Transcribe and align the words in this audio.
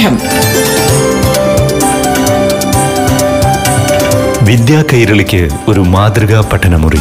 പാഠം. 0.00 0.18
വിദ്യാ 4.46 4.84
കൈരളിക്ക് 4.92 5.48
ഒരു 5.68 5.80
മാതൃകാ 5.80 6.44
പഠനമുറി. 6.52 6.98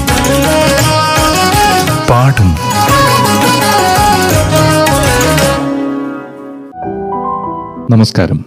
പാഠം. 2.10 2.56
നമസ്കാരം. 7.92 8.46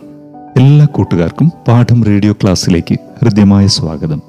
എല്ലാ 0.57 0.87
കൂട്ടുകാർക്കും 0.87 1.53
പാഠം 1.69 2.05
റേഡിയോ 2.05 2.33
ക്ലാസ്സിലേക്ക് 2.33 2.95
ഹൃദ്യമായ 2.95 3.67
സ്വാഗതം. 3.67 4.23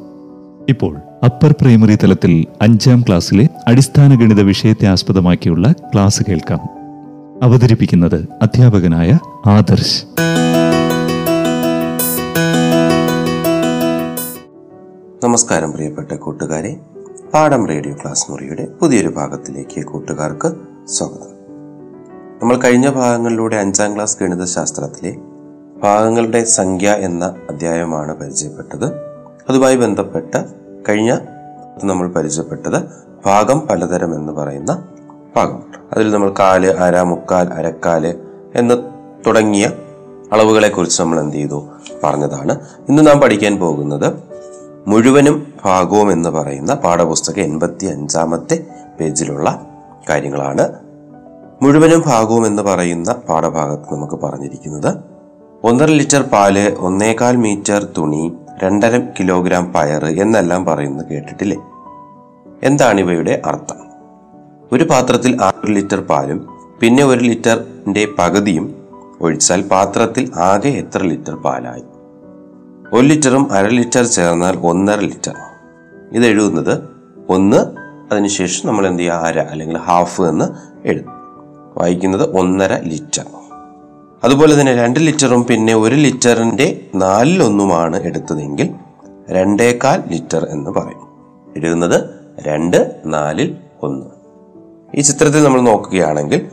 ഇപ്പോൾ 0.69 0.97
അപ്പർ 1.25 1.55
പ്രൈമറി 1.61 1.95
തലത്തിൽ 1.95 2.45
അഞ്ചാം 2.61 3.01
ക്ലാസ്സിലെ 3.01 3.47
അടിസ്ഥാന 3.67 4.15
ഗണിത 4.15 4.41
വിഷയത്തെ 4.41 4.87
ആസ്പദമാക്കിയുള്ള 4.87 5.71
ക്ലാസ് 5.71 6.23
കേൾക്കാം. 6.29 6.82
അവതരിപ്പിക്കുന്നത് 7.43 8.27
അധ്യാപകനായ 8.41 9.19
ആദർശ്. 9.45 10.05
നമസ്കാരം 15.23 15.71
പ്രിയപ്പെട്ട 15.71 16.11
കൂട്ടുകാരെ. 16.11 16.79
പാഠം 17.33 17.67
റേഡിയോ 17.67 17.95
ക്ലാസ് 17.95 18.31
മുറിയുടെ 18.31 18.67
പുതിയൊരു 18.81 19.07
ഭാഗത്തിലേക്ക് 19.07 19.85
കൂട്ടുകാർക്ക് 19.85 20.51
സ്വാഗതം. 20.87 21.31
നമ്മൾ 22.41 22.57
കഴിഞ്ഞ 22.57 22.89
ഭാഗങ്ങളിലൂടെ 22.89 23.55
അഞ്ചാം 23.55 23.95
ക്ലാസ് 23.95 24.17
ഗണിതശാസ്ത്രത്തിലെ 24.21 25.17
ഭാഗങ്ങളുടെ 25.83 26.43
സംഖ്യ 26.43 26.91
എന്ന 26.91 27.35
അധ്യായമാണ് 27.49 28.17
പരിചയപ്പെട്ടത്. 28.17 28.85
അതുമായി 29.49 29.75
ബന്ധപ്പെട്ട 29.75 30.43
കഴിഞ്ഞ 30.89 31.17
നമ്മൾ 31.83 32.07
പരിചയപ്പെട്ടത് 32.07 32.83
ഭാഗം 33.25 33.59
പലതരം 33.59 34.15
എന്ന് 34.15 34.33
പറയുന്ന 34.33 34.87
ഭാഗമുണ്ട് 35.35 35.77
അതിൽ 35.93 36.11
നമ്മൾ 36.11 36.33
കാൽ 36.39 36.67
അര 36.67 37.01
മുക്കാൽ 37.01 37.53
അരക്കാൽ 37.53 38.15
എന്ന് 38.55 38.83
തുടങ്ങിയ 39.27 39.71
അളവുകളെ 40.31 40.69
കുറിച്ച് 40.69 41.01
നമ്മൾ 41.01 41.19
എന്ത് 41.19 41.37
ചെയ്തു? 41.37 41.67
പറഞ്ഞതാണ്. 42.03 42.59
ഇന്ന് 42.89 43.07
നാം 43.07 43.19
പഠിക്കാൻ 43.19 43.57
പോകുന്നത് 43.57 44.13
മുഴുവനും 44.87 45.53
ഭാഗവും 45.65 46.11
എന്ന് 46.11 46.29
പറയുന്ന 46.29 46.73
പാഠപുസ്തകം 46.73 47.41
എൺപത്തി 47.41 47.85
അഞ്ചാമത്തെ 47.85 48.65
പേജിലുള്ള 48.99 49.65
കാര്യങ്ങളാണ്. 50.09 50.69
മുഴുവനും 51.61 52.03
ഭാഗവും 52.05 52.47
എന്ന് 52.47 52.63
പറയുന്ന 52.63 53.15
പാഠഭാഗത്ത് 53.29 53.93
നമുക്ക് 53.93 54.19
പറഞ്ഞിരിക്കുന്നത് 54.23 54.97
ഒന്നര 55.63 55.87
ലിറ്റർ 55.87 56.21
പാൽ 56.21 56.75
ഒന്നേകാൽ 56.79 57.35
മീറ്റർ 57.35 57.87
തുണി 57.97 58.33
രണ്ടര 58.63 58.99
കിലോഗ്രാം 59.19 59.73
പയർ 59.73 60.05
എന്നെല്ലാം 60.05 60.65
പറയുന്നത് 60.65 61.05
കേട്ടിട്ടില്ലേ? 61.05 61.57
എന്താണ് 62.63 62.99
ഇവയുടെ 62.99 63.41
അർത്ഥം? 63.45 63.92
ഒരു 64.73 64.83
പാത്രത്തിൽ 64.83 65.41
ആറ് 65.41 65.69
ലിറ്റർ 65.69 65.99
പാലും 65.99 66.47
പിന്നെ 66.79 67.03
ഒരു 67.03 67.19
ലിറ്ററിന്റെ 67.19 68.07
പകുതിയും 68.19 68.75
ഒഴിച്ചാൽ 69.21 69.61
പാത്രത്തിൽ 69.61 70.31
ആകെ 70.35 70.69
എത്ര 70.69 71.03
ലിറ്റർ 71.03 71.35
പാലായി? 71.35 71.83
ഒരു 72.93 73.07
ലിറ്ററും 73.07 73.51
അര 73.51 73.67
ലിറ്റർ 73.67 74.05
ചേർന്നാൽ 74.05 74.57
ഒന്നര 74.57 74.99
ലിറ്റർ. 74.99 75.35
ഇത് 76.11 76.25
എഴുതുന്നത് 76.25 76.83
ഒന്ന് 77.29 77.57
അതിനുശേഷം 78.11 78.67
നമ്മൾ 78.67 78.87
എന്ത് 78.87 78.99
ചെയ്യുക? 78.99 79.15
അര 79.15 79.39
അല്ലെങ്കിൽ 79.39 79.77
ഹാഫ് 79.77 80.21
എന്ന് 80.21 80.45
എഴുതും. 80.87 81.11
വായിക്കുന്നത് 81.77 82.37
ഒന്നര 82.37 82.79
ലിറ്റർ. 82.79 83.25
അതുപോലെ 84.23 84.59
തന്നെ 84.59 84.73
രണ്ട് 84.73 84.99
ലിറ്ററും 84.99 85.43
പിന്നെ 85.43 85.75
ഒരു 85.75 85.95
ലിറ്ററിന്റെ 85.95 86.87
നാലിലൊന്നുമാണ് 86.95 88.03
എടുത്തതെങ്കിൽ 88.03 88.69
രണ്ടേകാൽ 89.29 90.03
ലിറ്റർ 90.11 90.47
എന്ന് 90.49 90.71
പറയും. 90.71 91.07
എഴുതുന്നത് 91.57 92.09
രണ്ട് 92.39 93.01
നാലിൽ 93.05 93.57
ഒന്ന്. 93.83 94.22
ഈ 94.95 95.01
ചിത്രത്തിൽ 95.01 95.43
നമ്മൾ 95.43 95.61
നോക്കുകയാണെങ്കിൽ 95.61 96.45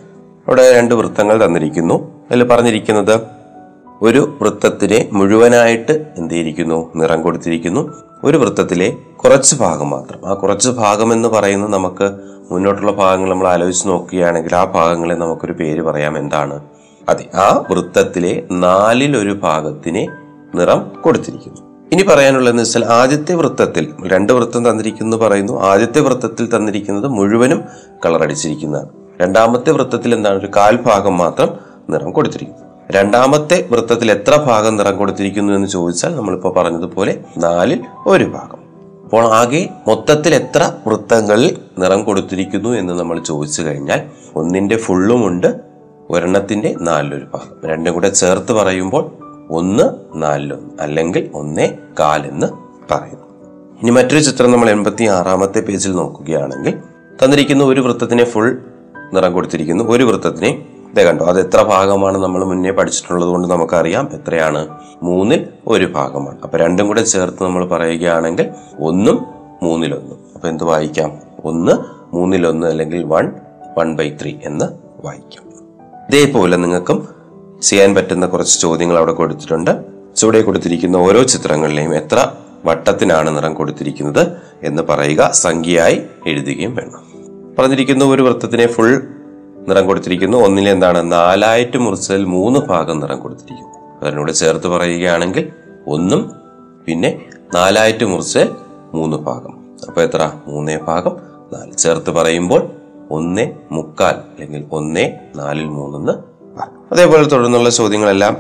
അവിടെ 0.49 0.79
രണ്ട് 0.79 0.95
വൃത്തങ്ങൾ 0.95 1.47
തന്നിരിക്കുന്നു. 1.47 2.25
അതിൽ 2.31 2.45
പറഞ്ഞിരിക്കുന്നത് 2.45 3.21
ഒരു 4.03 4.39
വൃത്തത്തിനെ 4.43 5.09
മുഴുവനായിട്ട് 5.13 6.07
എന്ത് 6.19 6.35
ചെയ്തിരിക്കുന്നു? 6.35 6.93
നിറം 6.97 7.23
കൊടുത്തിരിക്കുന്നു. 7.23 7.93
ഒരു 8.25 8.37
വൃത്തത്തിലെ 8.37 8.97
കുറച്ച് 9.17 9.57
ഭാഗം 9.57 9.91
മാത്രം. 9.91 10.27
ആ 10.27 10.35
കുറച്ച് 10.35 10.71
ഭാഗം 10.71 11.13
എന്ന് 11.13 11.29
പറയുന്നത് 11.29 11.73
നമുക്ക് 11.73 12.11
മുന്നോട്ടുള്ള 12.51 12.93
ഭാഗങ്ങൾ 12.93 13.31
നമ്മൾ 13.31 13.49
ആലോചിച്ച് 13.49 13.89
നോക്കുകയാണെങ്കിൽ 13.89 14.55
ആ 14.55 14.65
ഭാഗങ്ങളെ 14.65 15.15
നമുക്കൊരു 15.15 15.53
പേര് 15.53 15.83
പറയാം. 15.83 16.19
എന്താണ്? 16.19 16.61
അതെ 17.09 17.31
ആ 17.35 17.65
വൃത്തത്തിലെ 17.71 18.43
നാലിലൊരു 18.53 19.33
ഭാഗത്തിനെ 19.33 20.09
നിറം 20.55 20.93
കൊടുത്തിരിക്കുന്നു. 21.01 21.70
ഇനി 21.93 22.03
പറയാനുള്ളതെന്ന് 22.03 22.63
വെച്ചാൽ 22.63 22.85
ആദ്യത്തെ 22.85 23.35
വൃത്തത്തിൽ 23.35 23.93
രണ്ട് 24.07 24.33
വൃത്തം 24.33 24.71
തന്നിരിക്കുന്നു 24.71 25.17
പറയുന്നു 25.17 25.63
ആദ്യത്തെ 25.63 26.01
വൃത്തത്തിൽ 26.01 26.57
തന്നിരിക്കുന്നത് 26.57 27.09
മുഴുവനും 27.09 27.65
കളർ 28.07 28.23
അടിച്ചിരിക്കുന്നതാണ്. 28.23 28.89
രണ്ടാമത്തെ 29.23 29.71
വൃത്തത്തിൽ 29.71 30.15
എന്താണ്? 30.15 30.39
ഒരു 30.39 30.49
കാൽ 30.57 30.77
ഭാഗം 30.77 31.19
മാത്രം 31.19 31.49
നിറം 31.91 32.11
കൊടുത്തിരിക്കുന്നു. 32.11 32.71
രണ്ടാമത്തെ 32.91 33.69
വൃത്തത്തിൽ 33.71 34.11
എത്ര 34.11 34.37
ഭാഗം 34.37 34.77
നിറം 34.77 34.97
കൊടുത്തിരിക്കുന്നു 34.97 35.53
എന്ന് 35.53 35.69
ചോദിച്ചാൽ 35.69 36.17
നമ്മളിപ്പോൾ 36.17 36.55
പറഞ്ഞതുപോലെ 36.55 37.25
നാലിൽ 37.39 37.81
ഒരു 38.07 38.25
ഭാഗം. 38.25 38.59
അപ്പോൾ 39.05 39.25
ആകെ 39.35 39.69
മൊത്തത്തിൽ 39.89 40.35
എത്ര 40.35 40.73
വൃത്തങ്ങളിൽ 40.87 41.57
നിറം 41.79 42.05
കൊടുത്തിരിക്കുന്നു 42.05 42.69
എന്ന് 42.69 42.93
നമ്മൾ 42.93 43.23
ചോദിച്ചു 43.23 43.63
കഴിഞ്ഞാൽ 43.63 44.03
ഒന്നിന്റെ 44.37 44.77
ഫുള്ളുമുണ്ട് 44.77 45.61
ഒരെണ്ണത്തിന്റെ 46.11 46.75
നാലിലൊരു 46.81 47.27
ഭാഗം. 47.35 47.69
രണ്ടും 47.69 47.95
കൂടെ 47.95 48.09
ചേർത്ത് 48.09 48.53
പറയുമ്പോൾ 48.53 49.30
ഒന്ന് 49.51 49.83
നാലിലൊന്ന് 50.15 50.83
അല്ലെങ്കിൽ 50.83 51.31
ഒന്നേ 51.35 51.79
കാലെന്ന് 52.01 52.47
പറയുന്നു. 52.93 53.31
ഇനി 53.83 53.91
മറ്റൊരു 53.91 54.21
ചിത്രം 54.21 54.51
നമ്മൾ 54.51 54.71
എൺപത്തി 54.71 55.05
ആറാമത്തെ 55.05 55.61
പേജിൽ 55.61 55.93
നോക്കുകയാണെങ്കിൽ 55.93 56.79
തന്നിരിക്കുന്ന 57.25 57.65
ഒരു 57.65 57.81
വൃത്തത്തിനെ 57.81 58.25
ഫുൾ 58.25 58.63
നിറം 59.15 59.33
കൊടുത്തിരിക്കുന്നു. 59.33 59.85
ഒരു 59.85 60.05
വൃത്തത്തിനെ 60.05 60.67
ഇതേ 60.93 61.05
കണ്ടോ 61.05 61.25
അത് 61.25 61.47
എത്ര 61.47 61.63
ഭാഗമാണ് 61.63 62.19
നമ്മൾ 62.19 62.45
മുന്നേ 62.45 62.71
പഠിച്ചിട്ടുള്ളത് 62.71 63.29
കൊണ്ട് 63.29 63.49
നമുക്കറിയാം. 63.49 64.09
എത്രയാണ്? 64.13 64.69
മൂന്നിൽ 65.03 65.47
ഒരു 65.67 65.85
ഭാഗമാണ്. 65.85 66.39
അപ്പൊ 66.43 66.59
രണ്ടും 66.59 66.87
കൂടെ 66.87 67.03
ചേർത്ത് 67.03 67.45
നമ്മൾ 67.45 67.67
പറയുകയാണെങ്കിൽ 67.67 68.51
ഒന്നും 68.81 69.27
മൂന്നിലൊന്നും. 69.63 70.19
അപ്പൊ 70.35 70.49
എന്ത് 70.49 70.65
വായിക്കാം? 70.65 71.19
ഒന്ന് 71.45 71.73
മൂന്നിലൊന്ന് 72.15 72.67
അല്ലെങ്കിൽ 72.67 73.05
വൺ 73.05 73.33
വൺ 73.79 73.97
ബൈ 73.97 74.17
ത്രീ 74.23 74.37
എന്ന് 74.45 74.65
വായിക്കാം. 75.07 75.45
ഇതേപോലെ 76.09 76.57
നിങ്ങൾക്കും 76.57 77.20
ചെയ്യാൻ 77.63 77.95
പറ്റുന്ന 77.95 78.27
കുറച്ച് 78.27 78.61
ചോദ്യങ്ങൾ 78.61 78.99
അവിടെ 78.99 79.13
കൊടുത്തിട്ടുണ്ട്. 79.13 79.85
ചുവടെ 80.17 80.41
കൊടുത്തിരിക്കുന്ന 80.41 80.97
ഓരോ 80.97 81.23
ചിത്രങ്ങളിലെയും 81.23 81.97
എത്ര 81.97 82.33
വട്ടത്തിനാണ് 82.65 83.37
നിറം 83.37 83.55
കൊടുത്തിരിക്കുന്നത് 83.55 84.37
എന്ന് 84.63 84.83
പറയുക 84.83 85.31
സംഖ്യയായി 85.31 86.03
എഴുതുകയും 86.27 86.75
വേണം. 86.75 87.11
പറഞ്ഞിരിക്കുന്ന 87.59 88.05
ഒരു 88.05 88.23
വൃത്തത്തിനെ 88.23 88.67
ഫുൾ 88.67 89.03
നിറം 89.69 89.87
കൊടുത്തിരിക്കുന്നു. 89.87 90.39
ഒന്നിൽ 90.39 90.69
എന്താണ്? 90.69 91.13
നാലായിട്ട് 91.13 91.77
മുറിച്ചതിൽ 91.77 92.25
മൂന്ന് 92.25 92.61
ഭാഗം 92.61 93.01
നിറം 93.01 93.21
കൊടുത്തിരിക്കുന്നു. 93.21 94.07
അതിനോട് 94.07 94.33
ചേർത്ത് 94.33 94.67
പറയുകയാണെങ്കിൽ 94.67 95.53
ഒന്നും 95.87 96.33
പിന്നെ 96.87 97.25
നാലായിട്ട് 97.55 98.05
മുറിച്ച് 98.05 98.49
മൂന്ന് 98.95 99.17
ഭാഗം. 99.17 99.77
അപ്പൊ 99.89 100.03
എത്ര? 100.03 100.33
മൂന്നേ 100.47 100.77
ഭാഗം 100.77 101.17
നാല്. 101.53 101.73
ചേർത്ത് 101.73 102.11
പറയുമ്പോൾ 102.11 102.71
ഒന്നേ 103.11 103.53
മുക്കാൽ 103.73 104.13
അല്ലെങ്കിൽ 104.13 104.65
ഒന്നേ 104.73 105.19
നാലിൽ 105.37 105.65
മൂന്നെന്ന് 105.65 106.30
അതേപോലെ 106.93 107.25
തുടർന്നുള്ള 107.25 107.71
ചോദ്യങ്ങളെല്ലാം 107.71 108.37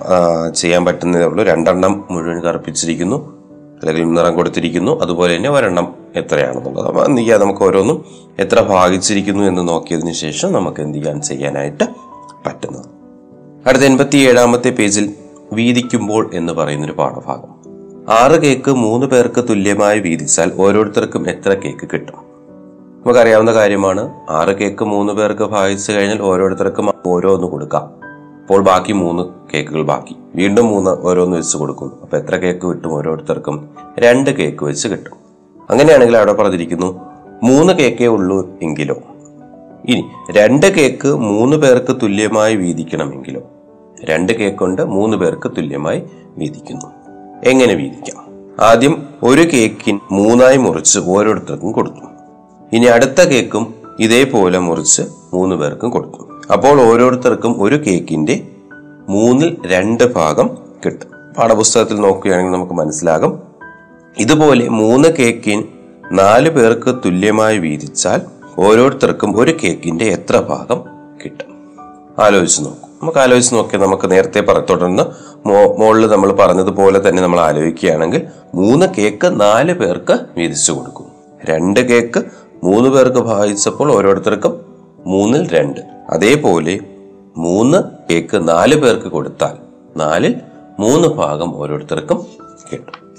ചെയ്യാൻ 0.55 0.85
പറ്റുന്നതേ 0.85 1.25
ഉള്ളൂ. 1.25 1.45
രണ്ടെണ്ണം 1.45 2.05
മുഴുവൻ 2.11 2.41
കറുപ്പിച്ചിരിക്കുന്നു 2.41 3.41
അല്ലെങ്കിൽ 3.81 4.13
നിറം 4.13 4.35
കൊടുത്തിരിക്കുന്നു. 4.35 5.01
അതുപോലെ 5.01 5.37
തന്നെ 5.37 5.51
ഒരെണ്ണം 5.51 5.95
എത്രയാണെന്നുള്ളത്. 6.17 6.87
അപ്പോൾ 6.87 7.07
എന്ത് 7.07 7.21
ചെയ്യാം? 7.21 7.41
നമുക്ക് 7.41 7.61
ഓരോന്നും 7.61 8.05
എത്ര 8.39 8.61
ഭാഗിച്ചിരിക്കുന്നു 8.61 9.45
എന്ന് 9.45 9.69
നോക്കിയതിന് 9.69 10.13
ശേഷം 10.13 10.53
നമുക്ക് 10.53 10.81
എന്ത് 10.81 10.99
ചെയ്യാൻ 10.99 11.23
ചെയ്യാനായിട്ട് 11.23 11.85
പറ്റുന്നത്. 12.47 12.87
അടുത്ത 13.69 13.83
എൺപത്തി 13.83 14.17
ഏഴാമത്തെ 14.17 14.71
പേജിൽ 14.71 15.15
വീതിക്കുമ്പോൾ 15.53 16.31
എന്ന് 16.35 16.53
പറയുന്നൊരു 16.53 16.93
പാഠഭാഗം. 16.93 17.61
ആറ് 18.13 18.43
കേക്ക് 18.43 18.71
മൂന്ന് 18.71 19.07
പേർക്ക് 19.07 19.49
തുല്യമായി 19.49 19.99
വീതിച്ചാൽ 19.99 20.53
ഓരോരുത്തർക്കും 20.59 21.31
എത്ര 21.31 21.55
കേക്ക് 21.55 21.89
കിട്ടും? 21.93 22.15
നമുക്കറിയാവുന്ന 23.05 23.53
കാര്യമാണ് 23.53 24.15
ആറ് 24.31 24.59
കേക്ക് 24.59 24.85
മൂന്ന് 24.85 25.13
പേർക്ക് 25.13 25.43
ഭാഗിച്ചു 25.43 25.93
കഴിഞ്ഞാൽ 25.93 26.23
ഓരോരുത്തർക്കും 26.23 26.91
ഓരോന്ന് 27.07 27.47
കൊടുക്കാം. 27.47 28.10
അപ്പോൾ 28.51 28.63
ബാക്കി 28.63 28.93
മൂന്ന് 28.93 29.23
കേക്കുകൾ 29.55 29.83
ബാക്കി. 29.83 30.17
വീണ്ടും 30.35 30.67
മൂന്ന് 30.67 30.91
ഓരോന്ന് 30.91 31.37
വെച്ച് 31.37 31.57
കൊടുക്കുന്നു. 31.57 32.03
അപ്പൊ 32.03 32.19
എത്ര 32.19 32.37
കേക്ക് 32.37 32.67
കിട്ടും 32.67 32.95
ഓരോരുത്തർക്കും 32.95 33.69
രണ്ട് 33.99 34.31
കേക്ക് 34.31 34.65
വെച്ച് 34.65 34.89
കിട്ടും. 34.89 35.17
അങ്ങനെയാണെങ്കിൽ 35.71 36.17
അവിടെ 36.17 36.33
പറഞ്ഞിരിക്കുന്നു 36.33 37.01
മൂന്ന് 37.43 37.73
കേക്കേ 37.73 38.07
ഉള്ളൂ 38.07 38.59
എങ്കിലോ? 38.63 38.97
ഇനി 39.89 40.03
രണ്ട് 40.31 40.67
കേക്ക് 40.67 41.09
മൂന്ന് 41.09 41.57
പേർക്ക് 41.57 41.93
തുല്യമായി 42.03 42.57
വീതിക്കണമെങ്കിലോ? 42.57 43.43
രണ്ട് 44.05 44.33
കേക്ക് 44.33 44.57
കൊണ്ട് 44.57 44.83
മൂന്ന് 44.83 45.17
പേർക്ക് 45.17 45.49
തുല്യമായി 45.49 46.03
വീതിക്കുന്നു. 46.39 46.87
എങ്ങനെ 47.45 47.75
വീതിക്കാം? 47.75 48.33
ആദ്യം 48.61 49.07
ഒരു 49.23 49.43
കേക്കിൻ 49.43 50.01
മൂന്നായി 50.13 50.57
മുറിച്ച് 50.57 50.99
ഓരോരുത്തർക്കും 50.99 51.73
കൊടുത്തു 51.73 52.07
ഇനി 52.73 52.87
അടുത്ത 52.87 53.21
കേക്കും 53.21 53.75
ഇതേപോലെ 54.01 54.59
മുറിച്ച് 54.59 55.03
മൂന്ന് 55.35 55.57
പേർക്കും 55.57 55.91
കൊടുത്തു 55.91 56.30
അപ്പോൾ 56.53 56.93
ഓരോരുത്തർക്കും 56.93 57.63
ഒരു 57.63 57.87
കേക്കിന്റെ 57.87 58.49
മൂന്നിൽ 59.09 59.57
രണ്ട് 59.67 60.15
ഭാഗം 60.15 60.59
കിട്ടും. 60.85 61.09
പാഠപുസ്തകത്തിൽ 61.39 62.01
നോക്കുകയാണെങ്കിൽ 62.01 62.53
നമുക്ക് 62.53 62.73
മനസ്സിലാകും. 62.73 63.43
ഇതുപോലെ 64.19 64.69
മൂന്ന് 64.69 65.09
കേക്കിൻ 65.19 65.65
നാല് 66.13 66.51
പേർക്ക് 66.51 66.95
തുല്യമായി 67.05 67.59
വീതിച്ചാൽ 67.59 68.21
ഓരോരുത്തർക്കും 68.59 69.39
ഒരു 69.39 69.55
കേക്കിന്റെ 69.65 70.05
എത്ര 70.05 70.37
ഭാഗം 70.39 70.85
കിട്ടും. 71.25 71.47
ആലോചിച്ച് 72.19 72.61
നോക്കും. 72.65 72.91
നമുക്ക് 73.03 73.19
ആലോചിച്ച് 73.19 73.55
നോക്കിയാൽ 73.55 73.83
നമുക്ക് 73.83 74.11
നേരത്തെ 74.11 74.41
പറ 74.41 74.59
തുടർന്ന് 74.59 75.03
മുകളിൽ 75.49 76.07
നമ്മൾ 76.07 76.33
പറഞ്ഞതുപോലെ 76.33 77.09
തന്നെ 77.09 77.23
നമ്മൾ 77.23 77.41
ആലോചിക്കുകയാണെങ്കിൽ 77.41 78.23
മൂന്ന് 78.55 78.87
കേക്ക് 78.99 79.41
നാല് 79.41 79.73
പേർക്ക് 79.73 80.19
വീതിച്ചു 80.37 80.73
കൊടുക്കും. 80.73 81.07
രണ്ട് 81.45 81.81
കേക്ക് 81.81 82.25
മൂന്ന് 82.65 82.91
പേർക്ക് 82.91 83.19
ഭാഗിച്ചപ്പോൾ 83.19 83.93
ഓരോരുത്തർക്കും 83.93 84.61
മൂന്നിൽ 85.07 85.49
രണ്ട്. 85.49 86.00
അതേപോലെ 86.11 86.81
മൂന്ന് 87.37 87.83
കേക്ക് 88.11 88.49
നാല് 88.49 88.77
പേർക്ക് 88.77 89.09
കൊടുത്താൽ 89.09 89.57
നാലിൽ 89.97 90.35
മൂന്ന് 90.79 91.09
ഭാഗം 91.09 91.57
ഓരോരുത്തർക്കും 91.57 92.27
കിട്ടും. 92.73 93.11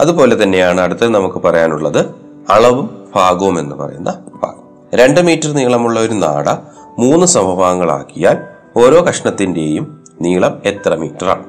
അതുപോലെ 0.00 0.42
തന്നെയാണ് 0.42 0.80
അടുത്ത് 0.80 1.08
നമുക്ക് 1.08 1.38
പറയാനുള്ളത് 1.38 2.06
അളവും 2.50 3.06
ഭാഗവും 3.14 3.58
എന്ന് 3.58 3.76
പറയുന്ന 3.76 4.22
ഭാഗം. 4.42 4.88
രണ്ട് 4.94 5.20
മീറ്റർ 5.20 5.52
നീളമുള്ള 5.52 6.00
ഒരു 6.00 6.12
നാട 6.12 6.50
മൂന്ന് 6.98 7.26
സമഭാഗങ്ങളാക്കിയാൽ 7.26 8.38
ഓരോ 8.76 9.06
കഷ്ണത്തിന്റെയും 9.06 10.04
നീളം 10.20 10.62
എത്ര 10.64 10.94
മീറ്ററാണ്? 10.94 11.44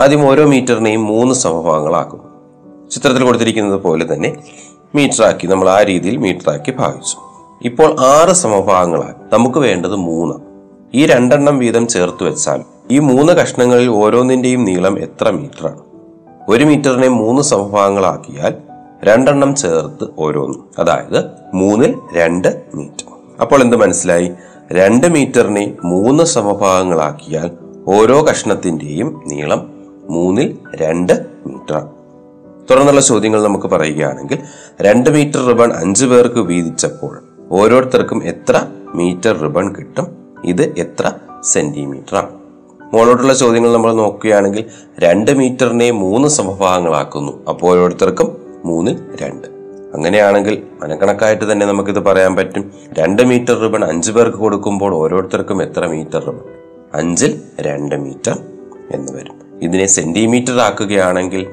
ആദ്യം 0.00 0.26
ഓരോ 0.26 0.44
മീറ്ററിനെയും 0.44 1.04
മൂന്ന് 1.04 1.34
സമഭാഗങ്ങളാക്കും. 1.34 2.20
ചിത്രത്തിൽ 2.90 3.24
കൊടുത്തിരിക്കുന്നത് 3.24 3.80
പോലെ 3.80 4.12
തന്നെ 4.12 4.44
മീറ്ററാക്കി 4.94 5.46
നമ്മൾ 5.46 5.68
ആ 5.68 5.82
രീതിയിൽ 5.82 6.16
മീറ്ററാക്കി 6.16 6.70
ഭാഗിച്ചു. 6.70 7.25
ഇപ്പോൾ 7.66 8.00
ആറ് 8.00 8.32
സമഭാഗങ്ങളായി 8.32 9.14
നമുക്ക് 9.32 9.58
വേണ്ടത് 9.58 9.96
മൂന്ന്. 9.96 10.34
ഈ 10.94 11.06
രണ്ടെണ്ണം 11.06 11.58
വീതം 11.58 11.86
ചേർത്ത് 11.86 12.24
വെച്ചാൽ 12.24 12.60
ഈ 12.90 12.98
മൂന്ന് 12.98 13.32
കഷ്ണങ്ങളിൽ 13.32 13.88
ഓരോന്നിന്റെയും 13.88 14.64
നീളം 14.64 14.98
എത്ര 14.98 15.30
മീറ്ററാണ്? 15.30 15.80
ഒരു 16.48 16.64
മീറ്ററിനെ 16.64 17.08
മൂന്ന് 17.08 17.42
സമഭാഗങ്ങളാക്കിയാൽ 17.42 18.54
രണ്ടെണ്ണം 19.04 19.54
ചേർത്ത് 19.54 20.04
ഓരോന്നും. 20.18 20.64
അതായത് 20.78 21.24
മൂന്നിൽ 21.54 21.98
രണ്ട് 22.16 22.62
മീറ്റർ. 22.74 23.04
അപ്പോൾ 23.40 23.62
എന്ത് 23.62 23.76
മനസ്സിലായി? 23.76 24.32
രണ്ട് 24.72 25.06
മീറ്ററിനെ 25.06 25.76
മൂന്ന് 25.84 26.24
സമഭാഗങ്ങളാക്കിയാൽ 26.24 27.50
ഓരോ 27.86 28.26
കഷ്ണത്തിന്റെയും 28.26 29.22
നീളം 29.26 29.70
മൂന്നിൽ 30.10 30.58
രണ്ട് 30.74 31.26
മീറ്ററാണ്. 31.46 31.90
തുടർന്നുള്ള 32.70 33.00
ചോദ്യങ്ങൾ 33.00 33.42
നമുക്ക് 33.42 33.66
പറയുകയാണെങ്കിൽ 33.66 34.38
രണ്ട് 34.80 35.10
മീറ്റർ 35.10 35.46
റിബൺ 35.46 35.72
അഞ്ചു 35.72 36.06
പേർക്ക് 36.06 36.38
വീതിച്ചപ്പോൾ 36.38 37.25
ഓരോരുത്തർക്കും 37.50 38.24
എത്ര 38.24 38.62
മീറ്റർ 38.94 39.38
റിബൺ 39.38 39.74
കിട്ടും? 39.74 40.06
ഇത് 40.44 40.78
എത്ര 40.78 41.12
സെന്റിമീറ്റർ 41.40 42.16
ആണ് 42.16 42.28
മുകളോട്ടുള്ള 42.94 43.34
ചോദ്യങ്ങൾ 43.34 43.72
നമ്മൾ 43.72 43.92
നോക്കുകയാണെങ്കിൽ 43.92 44.64
രണ്ട് 44.98 45.30
മീറ്ററിനെ 45.30 45.90
മൂന്ന് 45.90 46.28
സമഭാഗങ്ങളാക്കുന്നു. 46.28 47.46
അപ്പോൾ 47.48 47.70
ഓരോരുത്തർക്കും 47.70 48.36
മൂന്നിൽ 48.64 48.98
രണ്ട്. 49.22 49.46
അങ്ങനെയാണെങ്കിൽ 49.94 50.62
മനക്കണക്കായിട്ട് 50.82 51.52
തന്നെ 51.52 51.66
നമുക്കിത് 51.66 51.98
പറയാൻ 51.98 52.36
പറ്റും. 52.36 52.72
രണ്ട് 52.92 53.22
മീറ്റർ 53.22 53.60
റിബൺ 53.60 53.84
അഞ്ചു 53.84 54.12
പേർക്ക് 54.12 54.38
കൊടുക്കുമ്പോൾ 54.38 54.94
ഓരോരുത്തർക്കും 54.94 55.62
എത്ര 55.62 55.86
മീറ്റർ 55.86 56.18
റിബൺ? 56.18 56.40
അഞ്ചിൽ 56.94 57.40
രണ്ട് 57.60 57.94
മീറ്റർ 57.94 58.38
എന്ന് 58.90 59.12
വരും. 59.12 59.34
ഇതിനെ 59.62 59.86
സെന്റിമീറ്റർ 59.86 60.60
ആക്കുകയാണെങ്കിൽ 60.60 61.46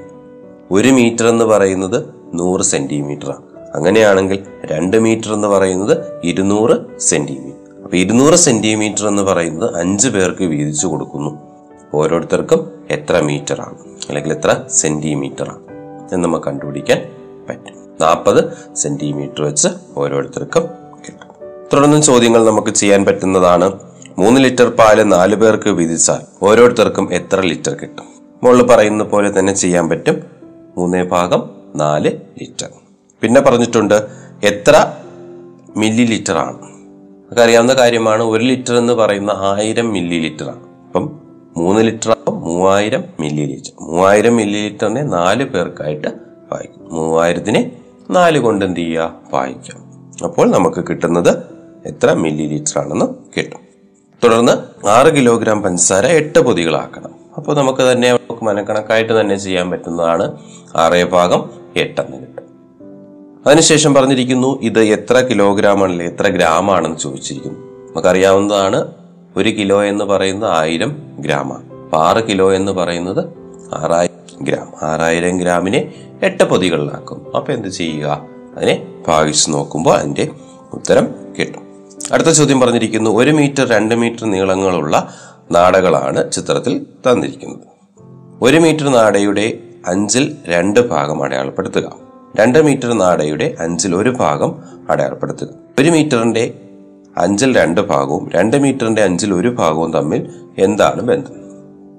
ഒരു 0.71 0.87
മീറ്റർ 0.87 1.27
എന്ന് 1.27 1.45
പറയുന്നത് 1.45 2.05
നൂറ് 2.33 2.61
സെന്റിമീറ്റർ 2.61 3.29
ആണ് 3.29 3.52
അങ്ങനെയാണെങ്കിൽ 3.73 4.43
രണ്ട് 4.65 4.99
മീറ്റർ 4.99 5.33
എന്ന് 5.33 5.47
പറയുന്നത് 5.47 5.97
ഇരുന്നൂറ് 6.23 6.99
സെന്റിമീറ്റർ 6.99 7.83
അപ്പൊ 7.83 7.97
ഇരുന്നൂറ് 7.97 8.35
സെന്റിമീറ്റർ 8.35 9.07
എന്ന് 9.07 9.23
പറയുന്നത് 9.23 9.75
അഞ്ച് 9.75 10.09
പേർക്ക് 10.09 10.43
വീതിച്ചു 10.43 10.87
കൊടുക്കുന്നു. 10.87 11.37
ഓരോരുത്തർക്കും 11.93 12.71
എത്ര 12.91 13.19
മീറ്റർ 13.19 13.61
ആണ്? 13.61 13.77
അല്ലെങ്കിൽ 14.09 14.33
എത്ര 14.33 14.55
സെന്റിമീറ്റർ 14.69 15.49
ആണ്? 15.49 15.59
എന്ന് 16.13 16.27
നമുക്ക് 16.27 16.45
കണ്ടുപിടിക്കാൻ 16.45 17.09
പറ്റും. 17.49 17.73
നാൽപ്പത് 18.01 18.75
സെന്റിമീറ്റർ 18.75 19.43
വെച്ച് 19.43 19.67
ഓരോരുത്തർക്കും 19.97 20.63
കിട്ടും. 21.07 21.27
തുടർന്നും 21.73 22.01
ചോദ്യങ്ങൾ 22.01 22.45
നമുക്ക് 22.45 22.69
ചെയ്യാൻ 22.69 23.05
പറ്റുന്നതാണ്. 23.05 23.79
മൂന്ന് 24.17 24.43
ലിറ്റർ 24.43 24.69
പാൽ 24.69 25.03
നാല് 25.03 25.35
പേർക്ക് 25.35 25.69
വിധിച്ചാൽ 25.69 26.45
ഓരോരുത്തർക്കും 26.45 27.13
എത്ര 27.13 27.39
ലിറ്റർ 27.39 27.73
കിട്ടും? 27.73 28.05
മുകളിൽ 28.43 28.63
പറയുന്ന 28.63 29.03
പോലെ 29.03 29.39
തന്നെ 29.39 29.53
ചെയ്യാൻ 29.53 29.89
പറ്റും. 29.89 30.23
മൂന്നേ 30.77 31.03
ഭാഗം 31.03 31.49
നാല് 31.75 32.11
ലിറ്റർ. 32.41 32.69
പിന്നെ 33.23 33.41
പറഞ്ഞിട്ടുണ്ട് 33.41 34.07
എത്ര 34.43 34.93
മില്ലി 35.77 36.05
ലിറ്റർ 36.05 36.37
ആണ് 36.37 36.57
നമുക്ക് 36.57 37.41
അറിയാവുന്ന 37.41 37.73
കാര്യമാണ് 37.73 38.23
ഒരു 38.23 38.43
ലിറ്റർ 38.43 38.73
എന്ന് 38.73 38.93
പറയുന്ന 38.93 39.31
ആയിരം 39.31 39.93
മില്ലി 39.93 40.19
ലിറ്റർ 40.19 40.49
ആണ് 40.49 40.63
അപ്പം 40.85 41.19
മൂന്ന് 41.57 41.81
ലിറ്റർ 41.81 42.11
ആകും 42.11 42.41
മൂവായിരം 42.41 43.03
മില്ലി 43.19 43.45
ലിറ്റർ 43.45 43.71
മൂവായിരം 43.81 44.35
മില്ലി 44.35 44.69
ലിറ്ററിനെ 44.69 45.01
നാല് 45.01 45.43
പേർക്കായിട്ട് 45.43 46.07
വായിക്കും. 46.51 46.93
മൂവായിരത്തിനെ 46.93 47.71
നാല് 48.09 48.39
കൊണ്ട് 48.39 48.65
എന്ത് 48.65 48.79
ചെയ്യുക? 48.79 49.15
വായിക്കാം. 49.33 49.79
അപ്പോൾ 50.23 50.51
നമുക്ക് 50.51 50.85
കിട്ടുന്നത് 50.89 51.37
എത്ര 51.85 52.13
മില്ലി 52.13 52.47
ലിറ്റർ 52.47 52.79
ആണെന്ന് 52.79 53.05
കിട്ടും. 53.37 53.59
തുടർന്ന് 54.23 54.87
ആറ് 54.87 55.15
കിലോഗ്രാം 55.15 55.61
പഞ്ചസാര 55.61 56.05
എട്ട് 56.05 56.39
പൊതികളാക്കണം. 56.39 57.11
അപ്പോൾ 57.37 57.55
നമുക്ക് 57.55 57.91
തന്നെ 57.91 58.13
നമുക്ക് 58.13 58.45
മനക്കണക്കായിട്ട് 58.45 59.21
തന്നെ 59.21 59.35
ചെയ്യാൻ 59.35 59.69
പറ്റുന്നതാണ് 59.71 60.37
ആറേ 60.75 61.03
ഭാഗം 61.03 61.49
എട്ടെന്ന് 61.75 62.17
കിട്ടും. 62.17 62.42
അതിനുശേഷം 63.45 63.93
പറഞ്ഞിരിക്കുന്നു 63.93 64.61
ഇത് 64.61 64.79
എത്ര 64.79 65.19
കിലോഗ്രാം 65.19 65.83
ആണല്ലേ? 65.83 66.05
എത്ര 66.05 66.27
ഗ്രാം 66.27 66.71
ആണെന്ന് 66.71 66.97
ചോദിച്ചിരിക്കുന്നു. 66.97 67.59
നമുക്കറിയാവുന്നതാണ് 67.59 68.87
ഒരു 69.35 69.49
കിലോ 69.49 69.83
എന്ന് 69.83 70.05
പറയുന്നത് 70.05 70.51
ആയിരം 70.51 71.01
ഗ്രാമാണ് 71.19 71.73
അപ്പൊ 71.73 71.97
ആറ് 71.97 72.27
കിലോ 72.27 72.53
എന്ന് 72.53 72.71
പറയുന്നത് 72.71 73.25
ആറായിരം 73.73 74.43
ഗ്രാം 74.43 74.73
ആറായിരം 74.81 75.37
ഗ്രാമിനെ 75.37 75.93
എട്ട് 76.23 76.43
പൊതികളിലാക്കും. 76.43 77.35
അപ്പൊ 77.35 77.53
എന്ത് 77.53 77.67
ചെയ്യുക? 77.67 78.25
അതിനെ 78.55 78.87
ഭാഗിച്ച് 79.07 79.53
നോക്കുമ്പോൾ 79.53 79.97
അതിന്റെ 79.97 80.29
ഉത്തരം 80.73 81.07
കിട്ടും. 81.39 81.61
അടുത്ത 82.11 82.27
ചോദ്യം 82.27 82.59
പറഞ്ഞിരിക്കുന്നു 82.59 83.09
ഒരു 83.09 83.31
മീറ്റർ 83.31 83.69
രണ്ട് 83.69 83.95
മീറ്റർ 83.95 84.25
നീളങ്ങളുള്ള 84.25 85.13
നാടകളാണ് 85.51 86.31
ചിത്രത്തിൽ 86.31 86.85
തന്നിരിക്കുന്നത്. 87.11 87.67
ഒരു 88.41 88.57
മീറ്റർ 88.57 88.89
നാടയുടെ 88.89 89.59
അഞ്ചിൽ 89.87 90.35
രണ്ട് 90.47 90.89
ഭാഗം 90.89 91.23
അടയാളപ്പെടുത്തുക. 91.23 92.12
രണ്ട് 92.39 92.65
മീറ്റർ 92.65 92.93
നാടയുടെ 92.93 93.55
അഞ്ചിൽ 93.59 93.95
ഒരു 93.95 94.09
ഭാഗം 94.09 94.55
അടയാളപ്പെടുത്തുക. 94.89 95.47
ഒരു 95.79 95.89
മീറ്ററിന്റെ 95.89 96.53
അഞ്ചിൽ 97.17 97.57
രണ്ട് 97.57 97.81
ഭാഗവും 97.81 98.29
രണ്ട് 98.35 98.57
മീറ്ററിന്റെ 98.57 99.03
അഞ്ചിൽ 99.03 99.33
ഒരു 99.33 99.47
ഭാഗവും 99.47 99.93
തമ്മിൽ 99.93 100.29
എന്താണ് 100.57 101.01
ബന്ധം? 101.01 101.33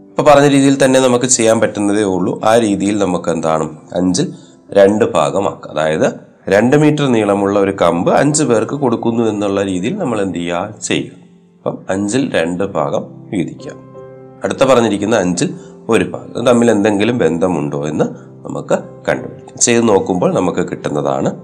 ഇപ്പൊ 0.08 0.22
പറഞ്ഞ 0.22 0.48
രീതിയിൽ 0.48 0.84
തന്നെ 0.84 1.00
നമുക്ക് 1.00 1.24
ചെയ്യാൻ 1.24 1.60
പറ്റുന്നതേ 1.60 2.02
ഉള്ളൂ. 2.02 2.40
ആ 2.44 2.58
രീതിയിൽ 2.58 2.98
നമുക്ക് 2.98 3.28
എന്താണ്? 3.28 3.68
അഞ്ചിൽ 3.94 4.32
രണ്ട് 4.72 5.12
ഭാഗമാക്കുക 5.12 5.70
അതായത് 5.70 6.12
രണ്ട് 6.48 6.76
മീറ്റർ 6.76 7.12
നീളമുള്ള 7.12 7.58
ഒരു 7.58 7.76
കമ്പ് 7.82 8.14
അഞ്ച് 8.14 8.44
പേർക്ക് 8.44 8.72
കൊടുക്കുന്നു 8.72 9.24
എന്നുള്ള 9.24 9.62
രീതിയിൽ 9.62 9.98
നമ്മൾ 9.98 10.22
എന്ത് 10.22 10.38
ചെയ്യുക? 10.38 10.74
ചെയ്യുക. 10.82 11.10
അപ്പം 11.56 11.78
അഞ്ചിൽ 11.90 12.32
രണ്ട് 12.34 12.64
ഭാഗം 12.64 13.04
വീതിക്കാം 13.32 13.76
അടുത്ത 14.44 14.64
പറഞ്ഞിരിക്കുന്ന 14.64 15.16
അഞ്ചിൽ 15.16 15.54
ഒരു 15.88 16.04
ഭാഗം. 16.04 16.46
തമ്മിൽ 16.46 16.70
എന്തെങ്കിലും 16.70 17.18
ബന്ധമുണ്ടോ 17.18 17.88
എന്ന് 17.88 18.33
നമുക്ക് 18.44 18.78
കണ്ടുപിടിക്കാം. 19.08 19.58
ചെയ്ത് 19.58 19.88
നോക്കുമ്പോൾ 19.88 20.34
നമുക്ക് 20.34 20.70
കിട്ടുന്നതാണ്. 20.70 21.40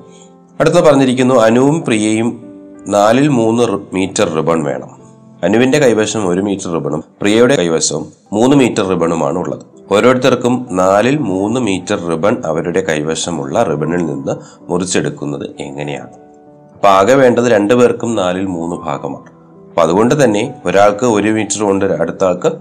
അടുത്ത 0.61 0.75
പറഞ്ഞിരിക്കുന്നു 0.75 1.35
അനുവും 1.35 1.83
പ്രിയയും 1.83 2.43
നാലിൽ 2.89 3.29
മൂന്ന് 3.29 3.95
മീറ്റർ 3.95 4.29
റിബൺ 4.29 4.65
വേണം. 4.65 5.01
അനുവിന്റെ 5.43 5.79
കൈവശം 5.79 6.29
ഒരു 6.29 6.41
മീറ്റർ 6.41 6.73
റിബണും 6.73 7.05
പ്രിയയുടെ 7.21 7.57
കൈവശം 7.57 8.07
മൂന്ന് 8.33 8.57
മീറ്റർ 8.57 8.89
റിബണുമാണ് 8.89 9.39
ഉള്ളത്. 9.39 9.63
ഓരോരുത്തർക്കും 9.93 10.67
നാലിൽ 10.71 11.19
മൂന്ന് 11.19 11.61
മീറ്റർ 11.61 12.07
റിബൺ 12.07 12.37
അവരുടെ 12.47 12.81
കൈവശമുള്ള 12.81 13.63
റിബണിൽ 13.63 14.07
നിന്ന് 14.07 14.33
മുറിച്ചെടുക്കുന്നത് 14.71 15.51
എങ്ങനെയാണ്? 15.61 16.11
അപ്പൊ 16.75 16.89
ആകെ 16.89 17.15
വേണ്ടത് 17.15 17.45
രണ്ടു 17.45 17.75
പേർക്കും 17.75 18.17
നാലിൽ 18.17 18.47
മൂന്ന് 18.47 18.77
ഭാഗമാണ്. 18.77 19.33
അപ്പൊ 19.69 19.83
അതുകൊണ്ട് 19.83 20.25
തന്നെ 20.25 20.55
ഒരാൾക്ക് 20.65 21.07
ഒരു 21.07 21.29
മീറ്റർ 21.29 21.63
കൊണ്ട് 21.63 21.85
അടുത്ത 21.85 22.25
ആൾക്ക് 22.25 22.53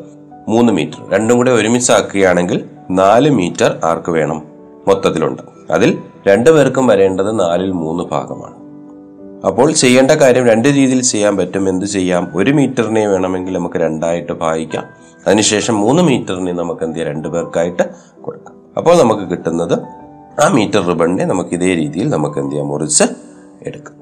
മൂന്ന് 0.48 0.74
മീറ്റർ. 0.74 1.14
രണ്ടും 1.14 1.38
കൂടെ 1.38 1.52
ഒരുമിച്ചാക്കുകയാണെങ്കിൽ 1.52 2.66
നാല് 2.92 3.30
മീറ്റർ 3.30 3.80
ആർക്ക് 3.84 4.12
വേണം? 4.12 4.42
മൊത്തത്തിലുണ്ട്. 4.88 5.42
അതിൽ 5.72 5.98
രണ്ടു 6.28 6.50
പേർക്കും 6.50 6.88
വരേണ്ടത് 6.88 7.40
നാലിൽ 7.40 7.72
മൂന്ന് 7.72 8.04
ഭാഗമാണ്. 8.04 8.56
അപ്പോൾ 9.48 9.72
ചെയ്യേണ്ട 9.72 10.12
കാര്യം 10.12 10.48
രണ്ട് 10.48 10.68
രീതിയിൽ 10.68 11.02
ചെയ്യാൻ 11.02 11.38
പറ്റും. 11.38 11.70
എന്ത് 11.70 11.86
ചെയ്യാം? 11.86 12.32
ഒരു 12.36 12.52
മീറ്ററിനെ 12.52 13.08
വേണമെങ്കിൽ 13.08 13.54
നമുക്ക് 13.54 13.76
രണ്ടായിട്ട് 13.76 14.34
ഭാഗിക്കാം. 14.34 14.84
അതിനുശേഷം 15.28 15.80
മൂന്ന് 15.80 16.04
മീറ്ററിനെ 16.04 16.52
നമുക്ക് 16.52 16.84
എന്ത് 16.84 17.00
ചെയ്യാം? 17.00 17.16
രണ്ടു 17.16 17.28
പേർക്കായിട്ട് 17.28 17.84
കൊടുക്കാം. 18.22 18.56
അപ്പോൾ 18.78 18.98
നമുക്ക് 18.98 19.24
കിട്ടുന്നത് 19.24 19.80
ആ 20.42 20.48
മീറ്റർ 20.48 20.86
റിബണിനെ 20.86 21.26
നമുക്ക് 21.26 21.50
ഇതേ 21.50 21.76
രീതിയിൽ 21.76 22.10
നമുക്ക് 22.10 22.40
എന്ത് 22.40 22.52
ചെയ്യാം? 22.52 22.68
മുറിച്ച് 22.68 23.04
എടുക്കാം. 23.62 24.00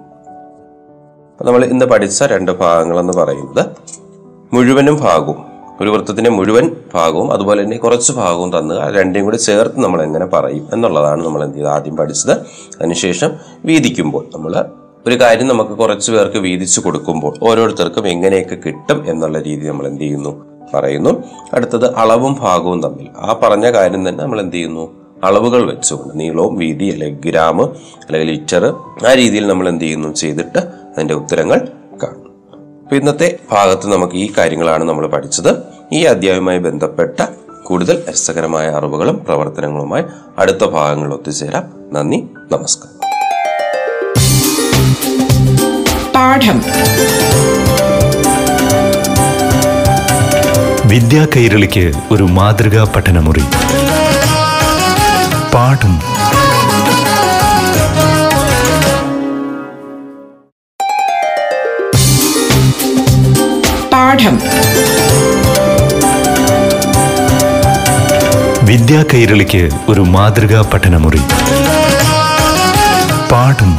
നമ്മൾ 1.48 1.66
ഇന്ന് 1.66 1.86
പഠിച്ച 1.86 2.24
രണ്ട് 2.24 2.52
ഭാഗങ്ങളെന്ന് 2.52 3.14
പറയുന്നത് 3.14 3.66
മുഴുവനും 4.54 4.96
ഭാഗവും 4.96 5.47
ഒരു 5.82 5.90
വൃത്തത്തിന്റെ 5.90 6.30
മുഴുവൻ 6.30 6.72
ഭാഗവും 6.94 7.34
അതുപോലെ 7.34 7.64
തന്നെ 7.64 7.78
കുറച്ച് 7.78 8.12
ഭാഗവും 8.12 8.60
തന്നുക 8.60 9.00
രണ്ടും 9.00 9.24
കൂടി 9.24 9.38
ചേർത്ത് 9.38 9.80
നമ്മൾ 9.80 10.04
എങ്ങനെ 10.04 10.26
പറയും 10.26 10.68
എന്നുള്ളതാണ് 10.74 11.26
നമ്മൾ 11.26 11.44
എന്ത് 11.44 11.58
ചെയ്ത് 11.58 11.70
ആദ്യം 11.70 11.96
പഠിച്ചത്. 11.96 12.32
അതിനുശേഷം 12.78 13.32
വീതിക്കുമ്പോൾ 13.66 14.26
നമ്മൾ 14.36 14.66
ഒരു 15.08 15.22
കാര്യം 15.22 15.48
നമുക്ക് 15.48 15.72
കുറച്ച് 15.72 16.12
പേർക്ക് 16.12 16.38
വീതിച്ചു 16.38 16.82
കൊടുക്കുമ്പോൾ 16.82 17.34
ഓരോരുത്തർക്കും 17.42 18.08
എങ്ങനെയൊക്കെ 18.08 18.56
കിട്ടും 18.56 19.10
എന്നുള്ള 19.10 19.42
രീതി 19.42 19.68
നമ്മൾ 19.68 19.88
എന്ത് 19.88 20.02
ചെയ്യുന്നു? 20.02 20.46
പറയുന്നു. 20.74 21.24
അടുത്തത് 21.54 21.96
അളവും 21.96 22.34
ഭാഗവും 22.40 22.84
തമ്മിൽ. 22.84 23.08
ആ 23.18 23.40
പറഞ്ഞ 23.44 23.72
കാര്യം 23.72 24.10
തന്നെ 24.10 24.24
നമ്മൾ 24.24 24.42
എന്ത് 24.42 24.56
ചെയ്യുന്നു? 24.56 24.92
അളവുകൾ 25.24 25.72
വെച്ചുകൊണ്ട് 25.72 26.20
നീളവും 26.20 26.56
വീതി 26.56 26.86
അല്ലെങ്കിൽ 26.86 27.32
ഗ്രാം 27.32 27.62
അല്ലെങ്കിൽ 27.62 28.32
ലിറ്റർ 28.32 28.74
ആ 29.08 29.14
രീതിയിൽ 29.14 29.48
നമ്മൾ 29.48 29.70
എന്ത് 29.70 29.84
ചെയ്യുന്നു? 29.84 30.14
ചെയ്തിട്ട് 30.14 30.58
അതിന്റെ 30.58 31.14
ഉത്തരങ്ങൾ 31.14 31.68
അപ്പോൾ 32.88 32.96
ഇന്നത്തെ 32.96 33.38
ഭാഗത്ത് 33.52 33.92
നമുക്ക് 33.92 34.14
ഈ 34.14 34.32
കാര്യങ്ങളാണ് 34.38 34.84
നമ്മൾ 34.84 35.08
പഠിച്ചത്. 35.08 35.56
ഈ 35.94 36.04
അധ്യായവുമായി 36.04 36.58
ബന്ധപ്പെട്ട 36.58 37.26
കൂടുതൽ 37.64 38.04
രസകരമായ 38.10 38.68
അറിവുകളും 38.68 39.26
പ്രവർത്തനങ്ങളുമായി 39.26 40.04
അടുത്ത 40.40 40.66
ഭാഗങ്ങൾ 40.66 41.14
ഒത്തുചേരാം. 41.14 41.74
നന്ദി 41.94 42.28
നമസ്കാരം. 42.52 43.00
പാഠം. 46.16 46.64
വിദ്യാ 50.86 51.28
കൈരളിക്ക് 51.36 51.92
ഒരു 52.12 52.24
മാതൃകാ 52.24 52.94
പഠനമുറി. 52.96 53.44
പാഠം 55.54 56.17
പാഠം. 64.08 64.40
വിദ്യാ 68.64 69.06
കൈരളിക്ക് 69.14 69.70
ഒരു 69.90 70.02
മാതൃകാ 70.02 70.70
പഠനമുറി. 70.74 71.18
പാഠം. 73.32 73.78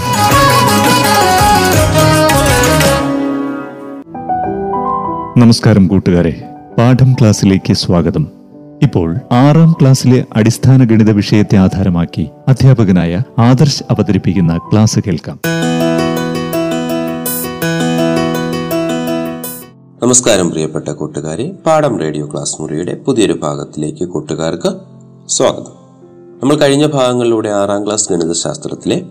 നമസ്കാരം 5.41 5.87
കൂട്ടുകാരെ. 5.87 6.43
പാഠം 6.79 7.13
ക്ലാസ്സിലേക്ക് 7.13 7.73
സ്വാഗതം. 7.73 8.27
ഇപ്പോൾ 8.83 9.17
ആറാം 9.33 9.77
ക്ലാസ്സിലെ 9.81 10.25
അടിസ്ഥാന 10.37 10.85
ഗണിത 10.85 11.11
വിഷയത്തെ 11.11 11.57
ആധാരമാക്കി 11.57 12.29
അധ്യാപകനായ 12.49 13.21
ആദർശ് 13.39 13.83
അവതരിപ്പിക്കുന്ന 13.91 14.59
ക്ലാസ് 14.73 14.99
കേൾക്കാം. 15.07 15.68
നമസ്കാരം 20.09 20.51
പ്രിയപ്പെട്ട 20.51 20.89
കൂട്ടുകാരെ. 20.89 21.53
പാഠം 21.67 21.99
റേഡിയോ 21.99 22.27
ക്ലാസ് 22.27 22.63
മുറിയുടെ 22.63 22.95
പുതിയൊരു 22.95 23.33
ഭാഗത്തിലേക്ക് 23.33 24.05
കൂട്ടുകാർക്ക് 24.05 24.75
സ്വാഗതം. 25.29 25.73
നമ്മൾ 26.41 26.57
കഴിഞ്ഞ 26.57 26.87
ഭാഗങ്ങളിലൂടെ 26.87 27.49
ആറാം 27.49 27.87
ക്ലാസ് 27.87 28.13
ഗണിതശാസ്ത്രത്തിലെ 28.13 29.07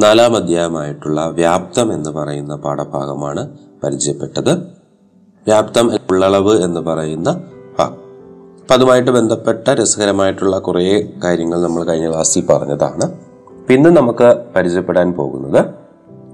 നാലാം 0.00 0.36
അധ്യായമായിട്ടുള്ള 0.36 1.26
വ്യാപ്തം 1.26 1.92
എന്ന് 1.92 2.10
പറയുന്ന 2.10 2.56
പാഠഭാഗമാണ് 2.56 3.58
പരിചയപ്പെട്ടത്. 3.84 4.58
വ്യാപ്തം 5.46 5.94
ഉള്ളളവ് 6.10 6.62
എന്ന് 6.62 6.80
പറയുന്ന 6.80 7.40
ഭാഗം. 7.78 7.96
അപ്പം 8.60 8.74
അതുമായിട്ട് 8.74 9.10
ബന്ധപ്പെട്ട 9.10 9.68
രസകരമായിട്ടുള്ള 9.70 10.58
കുറേ 10.58 11.12
കാര്യങ്ങൾ 11.24 11.62
നമ്മൾ 11.62 11.84
കഴിഞ്ഞ 11.84 12.10
ക്ലാസ്സിൽ 12.10 12.46
പറഞ്ഞതാണ്. 12.46 13.12
പിന്നെ 13.68 13.90
നമുക്ക് 13.90 14.44
പരിചയപ്പെടാൻ 14.56 15.12
പോകുന്നത് 15.12 15.81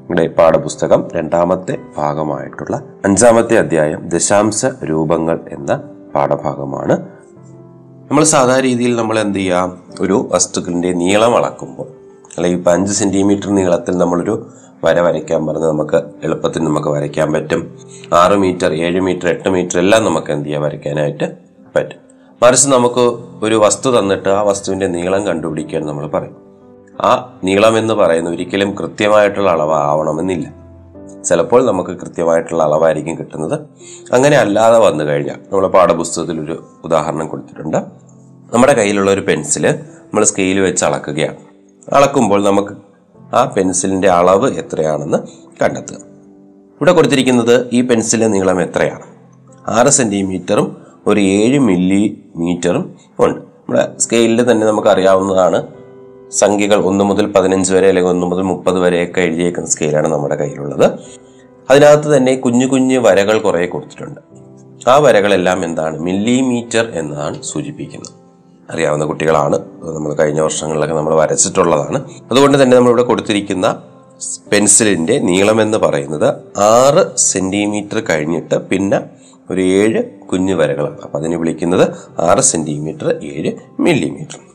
ഇവിടെ 0.08 0.26
പാഠപുസ്തകം 0.26 1.08
രണ്ടാമത്തെ 1.14 1.78
ഭാഗമായിട്ടുള്ള 1.96 2.82
അഞ്ചാമത്തെ 3.04 3.58
അധ്യായം 3.58 4.08
ദശാംശ 4.08 4.66
രൂപങ്ങൾ 4.84 5.40
എന്ന 5.52 5.82
പാഠഭാഗമാണ്. 6.14 7.08
നമ്മൾ 8.10 8.24
സാധാരണ 8.24 8.62
രീതിയിൽ 8.62 8.96
നമ്മൾ 8.96 9.18
എന്ത് 9.18 9.38
ചെയ്യാം? 9.38 9.82
ഒരു 10.00 10.28
വസ്തുക്കളിന്റെ 10.32 10.92
നീളം 10.92 11.36
അളക്കുമ്പോൾ 11.36 11.88
അല്ലെങ്കിൽ 12.36 12.58
ഇപ്പം 12.58 12.72
അഞ്ച് 12.72 12.92
സെന്റിമീറ്റർ 12.92 13.50
നീളത്തിൽ 13.50 13.98
നമ്മളൊരു 13.98 14.48
വര 14.84 15.00
വരയ്ക്കാൻ 15.00 15.46
പറഞ്ഞ് 15.46 15.64
നമുക്ക് 15.64 15.96
എളുപ്പത്തിൽ 15.96 16.64
നമുക്ക് 16.64 16.88
വരയ്ക്കാൻ 16.88 17.32
പറ്റും. 17.32 17.78
ആറ് 18.14 18.32
മീറ്റർ 18.32 18.72
ഏഴ് 18.72 19.00
മീറ്റർ 19.00 19.28
എട്ട് 19.28 19.48
മീറ്റർ 19.48 19.78
എല്ലാം 19.78 20.04
നമുക്ക് 20.04 20.32
എന്ത് 20.32 20.46
ചെയ്യാം? 20.46 20.62
വരയ്ക്കാനായിട്ട് 20.62 21.34
പറ്റും. 21.76 21.98
മറിച്ച് 22.42 22.68
നമുക്ക് 22.68 23.18
ഒരു 23.44 23.54
വസ്തു 23.54 23.98
തന്നിട്ട് 23.98 24.28
ആ 24.28 24.42
വസ്തുവിന്റെ 24.42 24.86
നീളം 24.86 25.26
കണ്ടുപിടിക്കാൻ 25.26 25.86
നമ്മൾ 25.86 26.06
പറയും. 26.06 26.47
ആ 27.00 27.38
നീളം 27.44 27.78
എന്ന് 27.78 27.94
പറയുന്നത് 27.94 28.34
ഒരിക്കലും 28.34 28.74
കൃത്യമായിട്ടുള്ള 28.74 29.50
അളവാവണമെന്നില്ല. 29.50 30.58
ചിലപ്പോൾ 31.22 31.66
നമുക്ക് 31.66 31.90
കൃത്യമായിട്ടുള്ള 31.90 32.62
അളവായിരിക്കും 32.62 33.18
കിട്ടുന്നത്. 33.18 33.60
അങ്ങനെ 34.12 34.36
അല്ലാതെ 34.36 34.78
വന്നു 34.78 35.04
കഴിഞ്ഞാൽ 35.04 35.34
നമ്മുടെ 35.34 35.68
പാഠപുസ്തകത്തിൽ 35.68 36.40
ഒരു 36.40 36.64
ഉദാഹരണം 36.84 37.28
കൊടുത്തിട്ടുണ്ട്. 37.28 37.76
നമ്മുടെ 38.52 38.72
കയ്യിലുള്ള 38.72 39.10
ഒരു 39.10 39.20
പെൻസിൽ 39.20 39.70
നമ്മൾ 39.72 40.24
സ്കെയിൽ 40.24 40.60
വെച്ച് 40.60 40.84
അളക്കുകയാണ്. 40.84 41.36
അളക്കുമ്പോൾ 41.92 42.44
നമുക്ക് 42.44 42.72
ആ 43.34 43.44
പെൻസിലിന്റെ 43.44 44.08
അളവ് 44.08 44.52
എത്രയാണെന്ന് 44.52 45.18
കണ്ടെത്തുക. 45.62 45.96
ഇവിടെ 46.76 46.92
കൊടുത്തിരിക്കുന്നത് 46.92 47.68
ഈ 47.72 47.82
പെൻസിലിന്റെ 47.82 48.38
നീളം 48.38 48.62
എത്രയാണ്? 48.62 49.02
ആറ് 49.68 49.88
സെന്റിമീറ്ററും 49.88 50.76
ഒരു 51.06 51.20
ഏഴ് 51.20 51.58
മില്ലി 51.58 52.24
മീറ്ററും 52.36 52.96
ഉണ്ട്. 53.18 53.40
നമ്മുടെ 53.40 53.98
സ്കെയിലിൽ 53.98 54.50
തന്നെ 54.50 54.66
നമുക്ക് 54.66 54.88
അറിയാവുന്നതാണ് 54.88 55.66
സംഖ്യകൾ 56.30 56.84
ഒന്ന് 56.84 57.04
മുതൽ 57.04 57.26
പതിനഞ്ച് 57.26 57.74
വരെ 57.74 57.88
അല്ലെങ്കിൽ 57.88 58.10
ഒന്ന് 58.10 58.26
മുതൽ 58.26 58.42
മുപ്പത് 58.42 58.78
വരെയൊക്കെ 58.78 59.20
എഴുതിയേക്കുന്ന 59.20 59.68
സ്കെയിലാണ് 59.68 60.08
നമ്മുടെ 60.08 60.34
കയ്യിലുള്ളത്. 60.34 60.98
അതിനകത്ത് 61.70 62.16
തന്നെ 62.16 62.34
കുഞ്ഞു 62.34 62.66
കുഞ്ഞു 62.66 62.98
വരകൾ 62.98 63.38
കുറേ 63.38 63.66
കൊടുത്തിട്ടുണ്ട്. 63.66 64.20
ആ 64.88 64.98
വരകളെല്ലാം 64.98 65.64
എന്താണ്? 65.64 65.98
മില്ലിമീറ്റർ 65.98 66.90
എന്നാണ് 66.94 67.42
സൂചിപ്പിക്കുന്നത്. 67.42 68.12
അറിയാവുന്ന 68.70 69.04
കുട്ടികളാണ്. 69.04 69.58
നമ്മൾ 69.82 70.14
കഴിഞ്ഞ 70.14 70.40
വർഷങ്ങളിലൊക്കെ 70.40 70.94
നമ്മൾ 70.94 71.14
വരച്ചിട്ടുള്ളതാണ്. 71.14 72.04
അതുകൊണ്ട് 72.30 72.62
തന്നെ 72.62 72.76
നമ്മളിവിടെ 72.76 73.02
കൊടുത്തിരിക്കുന്ന 73.02 73.82
പെൻസിലിന്റെ 74.52 75.18
നീളം 75.18 75.62
എന്ന് 75.62 75.78
പറയുന്നത് 75.78 76.34
ആറ് 76.58 77.16
സെന്റിമീറ്റർ 77.16 78.02
കഴിഞ്ഞിട്ട് 78.10 78.54
പിന്നെ 78.54 79.00
ഒരു 79.50 79.60
ഏഴ് 79.60 80.04
കുഞ്ഞു 80.04 80.54
വരകളാണ്. 80.54 81.00
അപ്പം 81.00 81.18
അതിനെ 81.18 81.36
വിളിക്കുന്നത് 81.36 81.88
ആറ് 82.20 82.38
സെന്റിമീറ്റർ 82.38 83.20
ഏഴ് 83.22 83.52
മില്ലിമീറ്റർ. 83.80 84.47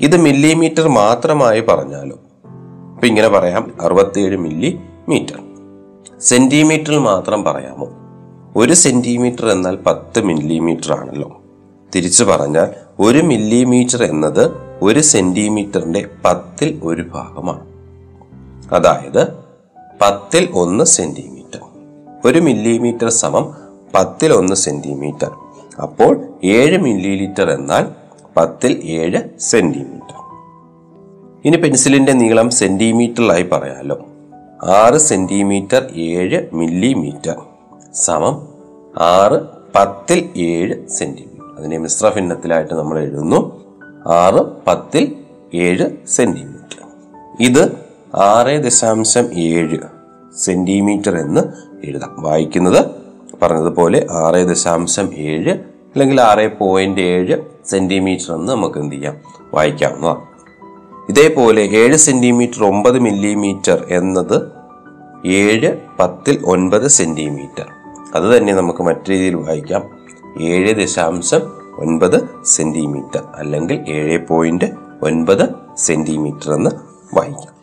ഇത് 0.00 0.16
മില്ലിമീറ്റർ 0.16 0.88
മാത്രമായി 0.88 1.60
പറഞ്ഞാലും. 1.60 2.18
ഇപ്പൊ 2.92 3.06
ഇങ്ങനെ 3.06 3.28
പറയാം 3.28 3.72
അറുപത്തിയേഴ് 3.80 4.36
മില്ലി 4.36 4.80
മീറ്റർ 5.08 5.40
സെന്റിമീറ്ററിൽ 6.20 6.98
മാത്രം 6.98 7.44
പറയാമോ? 7.44 7.88
ഒരു 8.56 8.72
സെന്റിമീറ്റർ 8.72 9.48
എന്നാൽ 9.48 9.76
പത്ത് 9.76 10.20
മില്ലിമീറ്റർ 10.20 10.92
ആണല്ലോ 10.92 11.40
തിരിച്ചു 11.94 12.24
പറഞ്ഞാൽ 12.24 12.68
ഒരു 12.98 13.18
മില്ലിമീറ്റർ 13.18 14.04
എന്നത് 14.04 14.50
ഒരു 14.82 15.00
സെന്റിമീറ്ററിന്റെ 15.00 16.08
പത്തിൽ 16.24 16.80
ഒരു 16.82 17.02
ഭാഗമാണ്. 17.02 17.66
അതായത് 18.74 19.26
പത്തിൽ 20.02 20.48
ഒന്ന് 20.52 20.84
സെന്റിമീറ്റർ. 20.84 21.60
ഒരു 22.24 22.38
മില്ലിമീറ്റർ 22.38 23.08
സമം 23.08 23.54
പത്തിൽ 23.94 24.32
ഒന്ന് 24.32 24.54
സെന്റിമീറ്റർ. 24.54 25.30
അപ്പോൾ 25.82 26.28
ഏഴ് 26.44 26.78
മില്ലി 26.78 27.16
ലിറ്റർ 27.16 27.50
എന്നാൽ 27.50 27.99
പത്തിൽ 28.36 28.80
ഏഴ് 28.84 29.40
സെന്റിമീറ്റർ. 29.40 30.14
ഇനി 31.44 31.56
പെൻസിലിന്റെ 31.56 32.12
നീളം 32.12 32.50
സെന്റിമീറ്ററിലായി 32.50 33.42
പറയാമല്ലോ 33.42 34.06
ആറ് 34.64 34.98
സെന്റിമീറ്റർ 34.98 35.88
ഏഴ് 35.96 36.48
മില്ലിമീറ്റർ 36.52 37.36
സമം 37.94 38.48
ആറ് 39.00 39.40
പത്തിൽ 39.74 40.28
ഏഴ് 40.36 40.88
സെന്റിമീറ്റർ. 40.88 41.56
അതിനെ 41.58 41.78
മിശ്ര 41.78 42.08
ഭിന്നത്തിലായിട്ട് 42.08 42.74
നമ്മൾ 42.74 42.98
എഴുതുന്നു. 42.98 43.64
ആറ് 44.06 44.66
പത്തിൽ 44.66 45.16
ഏഴ് 45.54 46.06
സെന്റിമീറ്റർ. 46.08 46.86
ഇത് 47.40 47.72
ആറ് 48.16 48.64
ദശാംശം 48.64 49.38
ഏഴ് 49.38 49.78
സെന്റിമീറ്റർ 50.38 51.16
എന്ന് 51.16 51.40
എഴുതാം. 51.86 52.16
വായിക്കുന്നത് 52.18 52.86
പറഞ്ഞതുപോലെ 53.42 54.06
ആറ് 54.10 54.48
ദശാംശം 54.48 55.14
ഏഴ് 55.14 55.50
അല്ലെങ്കിൽ 55.94 56.20
ആറ് 56.20 56.58
പോയിന്റ് 56.58 57.00
ഏഴ് 57.00 57.49
സെന്റിമീറ്റർ 57.70 58.34
എന്ന് 58.34 58.52
നമുക്ക് 58.52 58.78
എന്ത് 58.78 58.94
ചെയ്യാം 58.94 59.16
വായിക്കാവുന്നതാണ് 59.54 60.30
ഇതേപോലെ 61.08 61.62
ഏഴ് 61.62 61.96
സെന്റിമീറ്റർ 61.96 62.64
ഒമ്പത് 62.64 62.98
മില്ലിമീറ്റർ 62.98 63.86
എന്നത് 63.90 64.60
ഏഴ് 65.26 65.70
പത്തിൽ 66.00 66.42
ഒൻപത് 66.44 66.88
സെന്റിമീറ്റർ. 66.88 67.66
അത് 68.14 68.36
തന്നെ 68.36 68.52
നമുക്ക് 68.54 68.82
മറ്റു 68.82 69.10
രീതിയിൽ 69.10 69.34
വായിക്കാം. 69.34 69.82
ഏഴ് 70.40 70.74
ദശാംശം 70.74 71.40
ഒൻപത് 71.78 72.28
സെന്റിമീറ്റർ 72.44 73.22
അല്ലെങ്കിൽ 73.34 73.84
ഏഴ് 73.88 74.18
പോയിന്റ് 74.28 74.64
ഒൻപത് 75.02 75.48
സെന്റിമീറ്റർ 75.76 76.52
എന്ന് 76.52 76.70
വായിക്കാം. 77.14 77.54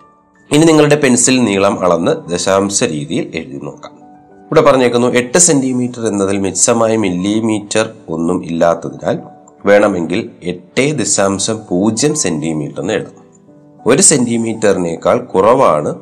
ഇനി 0.51 0.65
നിങ്ങളുടെ 0.65 0.95
പെൻസിൽ 0.95 1.43
നീളം 1.43 1.79
അളന്ന് 1.79 2.31
ദശാംശ 2.31 2.83
രീതിയിൽ 2.83 3.31
എഴുതി 3.35 3.59
നോക്കാം. 3.63 3.91
ഇവിടെ 4.45 4.61
പറഞ്ഞേക്കുന്നു 4.61 5.07
എട്ട് 5.07 5.37
സെന്റിമീറ്റർ 5.37 6.07
എന്നതിൽ 6.07 6.37
മിച്ചമായ 6.37 6.97
മില്ലിമീറ്റർ 6.97 7.89
ഒന്നും 8.09 8.45
ഇല്ലാത്തതിനാൽ 8.45 9.19
വേണമെങ്കിൽ 9.65 10.31
എട്ട് 10.43 10.99
ദശാംശം 10.99 11.59
പൂജ്യം 11.69 12.15
സെന്റിമീറ്റർ 12.15 12.81
എന്ന് 12.81 12.93
എഴുതാം. 12.93 13.27
ഒരു 13.85 14.01
സെന്റിമീറ്ററിനേക്കാൾ 14.01 15.17
കുറവാണ് 15.17 15.95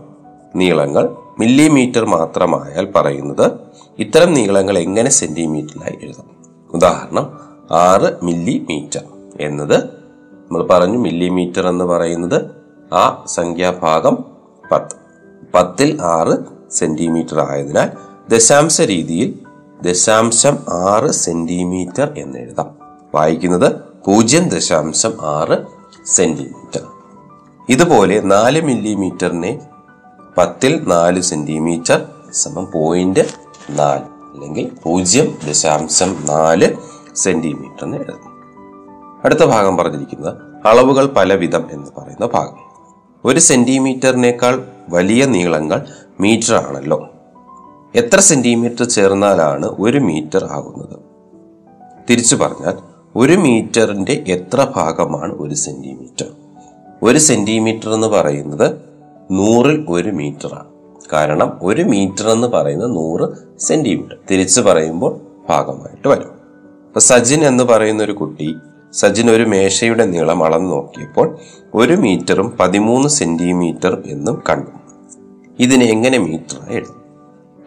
നീളങ്ങൾ. 0.56 1.16
മില്ലിമീറ്റർ 1.40 2.06
മാത്രമായാൽ 2.06 2.92
പറയുന്നത് 2.92 3.52
ഇത്തരം 4.00 4.34
നീളങ്ങൾ 4.34 4.78
എങ്ങനെ 4.78 5.10
സെന്റിമീറ്ററിലായി 5.10 6.06
എഴുതാം. 6.06 6.30
ഉദാഹരണം 6.74 7.40
ആറ് 7.72 8.26
മില്ലിമീറ്റർ 8.26 9.04
എന്നത് 9.40 9.84
നമ്മൾ 9.84 10.68
പറഞ്ഞു 10.68 10.98
മില്ലിമീറ്റർ 10.98 11.68
എന്ന് 11.68 11.86
പറയുന്നത് 11.86 12.52
ആ 12.94 13.24
സംഖ്യാഭാഗം 13.28 14.26
പത്ത്. 14.72 14.96
പത്തിൽ 15.54 16.02
ആറ് 16.02 16.38
സെന്റിമീറ്റർ 16.72 17.40
ആയതിനാൽ 17.40 17.92
ദശാംശ 18.30 18.82
രീതിയിൽ 18.82 19.40
ദശാംശം 19.82 20.58
ആറ് 20.70 21.12
സെന്റിമീറ്റർ 21.12 22.14
എന്ന് 22.18 22.40
എഴുതാം. 22.40 22.85
വായിക്കുന്നത് 23.15 23.75
പൂജ്യം 24.05 24.50
ദശാംശം 24.50 25.13
ആറ് 25.22 25.57
സെന്റിമീറ്റർ. 26.05 26.81
ഇതുപോലെ 27.69 28.22
നാല് 28.22 28.62
മില്ലിമീറ്ററിനെ 28.62 29.60
പത്തിൽ 30.38 30.84
നാല് 30.88 31.22
സെന്റിമീറ്റർ 31.22 32.05
സമം 32.34 32.72
പോയിന്റ് 32.72 33.19
നാല് 33.69 34.01
അല്ലെങ്കിൽ 34.34 34.72
പൂജ്യം 34.84 35.38
ദശാംശം 35.48 36.17
നാല് 36.25 36.75
സെന്റിമീറ്റർ 37.15 37.95
എഴുതും 37.95 38.36
അടുത്ത 39.25 39.43
ഭാഗം 39.43 39.77
പറഞ്ഞിരിക്കുന്നത് 39.77 40.67
അളവുകൾ 40.67 41.05
പലവിധം 41.05 41.65
എന്ന് 41.72 41.91
പറയുന്ന 41.98 42.25
ഭാഗം. 42.25 42.57
ഒരു 43.25 43.39
സെന്റിമീറ്ററിനേക്കാൾ 43.39 44.67
വലിയ 44.89 45.25
നീളങ്ങൾ 45.25 45.86
മീറ്റർ 46.19 46.55
ആണല്ലോ. 46.55 47.10
എത്ര 47.95 48.19
സെന്റിമീറ്റർ 48.19 48.84
ചേർന്നാലാണ് 48.84 49.65
ഒരു 49.65 50.00
മീറ്റർ 50.00 50.43
ആകുന്നത് 50.45 51.00
തിരിച്ചു 52.10 52.36
പറഞ്ഞാൽ 52.36 52.95
ഒരു 53.15 53.34
മീറ്ററിന്റെ 53.34 54.24
എത്ര 54.27 54.67
ഭാഗമാണ് 54.75 55.34
ഒരു 55.34 55.55
സെന്റിമീറ്റർ? 55.55 56.25
ഒരു 57.03 57.17
സെന്റിമീറ്റർ 57.17 57.93
എന്ന് 57.93 58.07
പറയുന്നത് 58.07 58.77
നൂറിൽ 59.31 59.86
ഒരു 59.89 60.10
മീറ്ററാണ്. 60.10 60.65
കാരണം 61.13 61.60
ഒരു 61.62 61.81
മീറ്റർ 61.81 62.29
എന്ന് 62.29 62.48
പറയുന്നത് 62.48 62.95
നൂറ് 62.95 63.29
സെന്റിമീറ്റർ. 63.60 64.17
തിരിച്ചു 64.31 64.62
പറയുമ്പോൾ 64.62 65.19
ഭാഗമായിട്ട് 65.50 66.07
വരും. 66.07 66.36
ഇപ്പൊ 66.88 67.00
സജിൻ 67.00 67.43
എന്ന് 67.43 67.63
പറയുന്ന 67.63 68.03
ഒരു 68.03 68.12
കുട്ടി 68.12 68.55
സജിൻ 68.93 69.31
ഒരു 69.31 69.43
മേശയുടെ 69.43 70.05
നീളം 70.05 70.43
അളന്നു 70.43 70.69
നോക്കിയപ്പോൾ 70.69 71.38
ഒരു 71.74 71.93
മീറ്ററും 71.93 72.57
പതിമൂന്ന് 72.60 73.10
സെന്റിമീറ്റർ 73.10 74.03
എന്നും 74.05 74.43
കണ്ടു. 74.50 74.72
ഇതിനെ 75.60 75.86
എങ്ങനെ 75.86 76.17
മീറ്റർ 76.17 76.57
എഴുതും? 76.69 77.01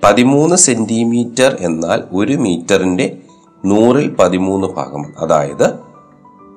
പതിമൂന്ന് 0.04 0.56
സെന്റിമീറ്റർ 0.56 1.56
എന്നാൽ 1.60 2.02
ഒരു 2.12 2.32
മീറ്ററിന്റെ 2.32 3.18
നൂറിൽ 3.64 4.16
പതിമൂന്ന് 4.18 4.66
ഭാഗം 4.66 5.04
അതായത് 5.18 5.80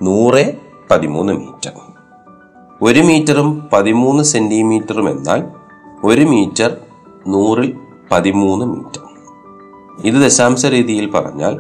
നൂറ് 0.02 0.54
പതിമൂന്ന് 0.92 1.34
മീറ്റർ. 1.34 1.72
ഒരു 2.82 3.00
മീറ്ററും 3.00 3.70
പതിമൂന്ന് 3.74 4.24
സെന്റിമീറ്ററും 4.24 5.10
എന്നാൽ 5.10 5.48
ഒരു 6.04 6.22
മീറ്റർ 6.22 6.78
നൂറിൽ 7.28 7.80
പതിമൂന്ന് 8.12 8.66
മീറ്റർ. 8.66 9.02
ഇത് 10.06 10.16
ദശാംശ 10.16 10.66
രീതിയിൽ 10.66 11.12
പറഞ്ഞാൽ 11.12 11.60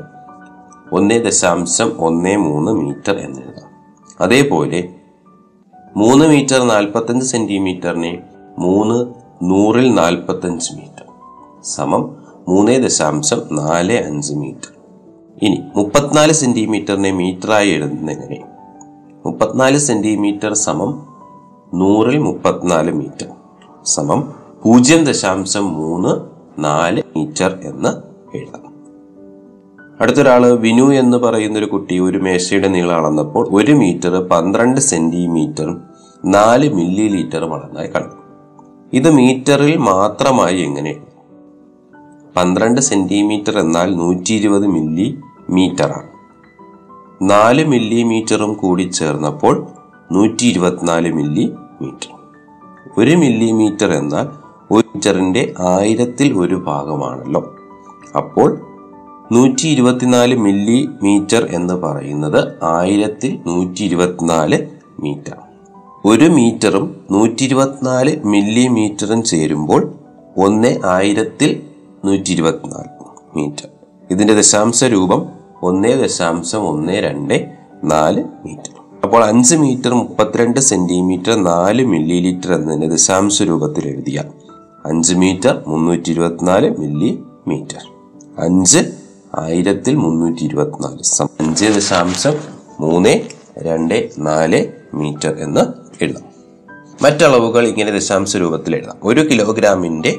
ഒന്ന് 0.93 1.25
ദശാംശം 1.25 1.93
ഒന്ന് 1.99 2.37
മൂന്ന് 2.37 2.71
മീറ്റർ 2.71 3.17
എന്നെഴുതാം. 3.17 3.69
അതേപോലെ 4.21 4.95
മൂന്ന് 5.95 6.25
മീറ്റർ 6.25 6.63
നാൽപ്പത്തഞ്ച് 6.63 7.25
സെന്റിമീറ്ററിനെ 7.25 8.23
മൂന്ന് 8.59 9.13
നൂറിൽ 9.43 9.93
നാൽപ്പത്തഞ്ച് 9.93 10.73
മീറ്റർ 10.73 11.05
സമം 11.63 12.15
മൂന്ന് 12.49 12.83
ദശാംശം 12.83 13.41
നാല് 13.51 14.05
അഞ്ച് 14.05 14.33
മീറ്റർ. 14.33 14.80
ഇനി 15.43 15.63
മുപ്പത്തിനാല് 15.75 16.33
സെന്റിമീറ്ററിനെ 16.33 17.11
മീറ്ററായി 17.11 17.69
എങ്ങനെ? 17.69 18.43
മുപ്പത്തിനാല് 19.25 19.77
സെന്റിമീറ്റർ 19.77 20.53
സമം 20.53 21.07
നൂറിൽ 21.73 22.17
മുപ്പത്തിനാല് 22.17 22.91
മീറ്റർ 22.91 23.27
സമം 23.85 24.33
പൂജ്യം 24.63 25.03
ദശാംശം 25.03 25.73
മൂന്ന് 25.73 26.31
നാല് 26.63 27.01
മീറ്റർ 27.17 27.59
എന്ന് 27.63 27.89
എഴുതാം. 28.37 28.71
അടുത്തൊരാൾ 30.01 30.47
വിനു 30.47 30.93
എന്ന് 30.93 31.17
പറയുന്ന 31.17 31.59
ഒരു 31.59 31.65
കുട്ടി 31.65 31.99
ഒരു 31.99 32.17
മേശയുടെ 32.17 32.67
നീളം 32.67 32.95
അളന്നപ്പോൾ 32.95 33.47
ഒരു 33.51 33.71
മീറ്റർ 33.71 34.09
പന്ത്രണ്ട് 34.09 34.81
സെന്റിമീറ്ററും 34.81 35.81
നാല് 36.25 36.73
മില്ലി 36.73 37.07
ലീറ്ററും 37.07 37.53
അളന്നായി 37.53 37.87
കണ്ടു. 37.87 38.15
ഇത് 38.93 39.11
മീറ്ററിൽ 39.11 39.77
മാത്രമായി 39.77 40.59
എങ്ങനെ? 40.59 41.10
പന്ത്രണ്ട് 42.35 42.81
സെന്റിമീറ്റർ 42.81 43.59
എന്നാൽ 43.59 43.95
നൂറ്റി 43.95 44.33
ഇരുപത് 44.33 44.67
മില്ലി 44.67 45.17
മീറ്ററാണ് 45.49 46.09
നാല് 47.21 47.65
മില്ലിമീറ്ററും 47.65 48.53
കൂടി 48.53 48.83
ചേർന്നപ്പോൾ 48.83 49.67
നൂറ്റി 50.11 50.45
ഇരുപത്തിനാല് 50.45 51.11
മില്ലി 51.11 51.53
മീറ്റർ 51.81 52.09
ഒരു 52.97 53.15
മില്ലിമീറ്റർ 53.15 53.93
എന്നാൽ 53.93 54.27
ഒരു 54.71 54.87
മീറ്ററിന്റെ 54.95 55.53
ആയിരത്തിൽ 55.59 56.33
ഒരു 56.33 56.55
ഭാഗമാണല്ലോ. 56.55 57.55
അപ്പോൾ 58.17 58.61
നൂറ്റി 59.31 59.67
ഇരുപത്തിനാല് 59.67 60.35
മില്ലി 60.35 60.89
മീറ്റർ 61.03 61.47
എന്ന് 61.51 61.73
പറയുന്നത് 61.73 62.63
ആയിരത്തിൽ 62.63 63.39
നൂറ്റി 63.47 63.83
ഇരുപത്തിനാല് 63.83 64.67
മീറ്റർ. 64.99 65.35
ഒരു 66.05 66.25
മീറ്ററും 66.25 66.95
നൂറ്റി 67.11 67.43
ഇരുപത്തിനാല് 67.43 68.23
മില്ലിമീറ്ററും 68.25 69.23
ചേരുമ്പോൾ 69.23 69.93
ഒന്ന് 70.37 70.79
ആയിരത്തിൽ 70.85 71.70
നൂറ്റി 72.05 72.31
ഇരുപത്തിനാല് 72.31 73.03
മീറ്റർ. 73.37 73.67
ഇതിന്റെ 74.11 74.33
ദശാംശ 74.33 74.83
രൂപം 74.83 75.25
ഒന്ന് 75.61 76.03
ദശാംശം 76.03 76.59
ഒന്ന് 76.59 76.93
രണ്ട് 76.93 77.51
നാല് 77.83 78.23
മീറ്റർ. 78.45 78.71
അപ്പോൾ 79.03 79.25
അഞ്ച് 79.25 79.55
മീറ്റർ 79.55 79.93
മുപ്പത്തിരണ്ട് 79.93 80.59
സെന്റിമീറ്റർ 80.59 81.43
നാല് 81.43 81.85
മില്ലി 81.85 82.19
ലിറ്റർ 82.19 82.53
എന്നതിന്റെ 82.53 82.87
ദശാംശ 82.87 83.43
രൂപത്തിൽ 83.43 83.87
എഴുതിയാൽ 83.87 84.25
അഞ്ച് 84.85 85.13
മീറ്റർ 85.13 85.63
മുന്നൂറ്റി 85.67 86.11
ഇരുപത്തിനാല് 86.11 86.77
മില്ലി 86.77 87.23
മീറ്റർ 87.47 87.91
അഞ്ച് 88.39 88.91
ആയിരത്തിൽ 89.39 89.95
മുന്നൂറ്റി 89.95 90.43
ഇരുപത്തിനാല് 90.43 91.23
അഞ്ച് 91.39 91.65
ദശാംശം 91.65 92.33
മൂന്ന് 92.79 93.19
രണ്ട് 93.57 94.09
നാല് 94.19 94.71
മീറ്റർ 94.93 95.35
എന്ന് 95.39 95.61
എഴുതാം. 96.03 96.23
മറ്റളവുകൾ 97.01 97.67
ഇങ്ങനെ 97.67 97.91
ദശാംശ 97.91 98.37
രൂപത്തിൽ 98.37 98.75
എഴുതാം. 98.75 98.97
ഒരു 99.03 99.21
കിലോഗ്രാമിന്റെ 99.29 100.17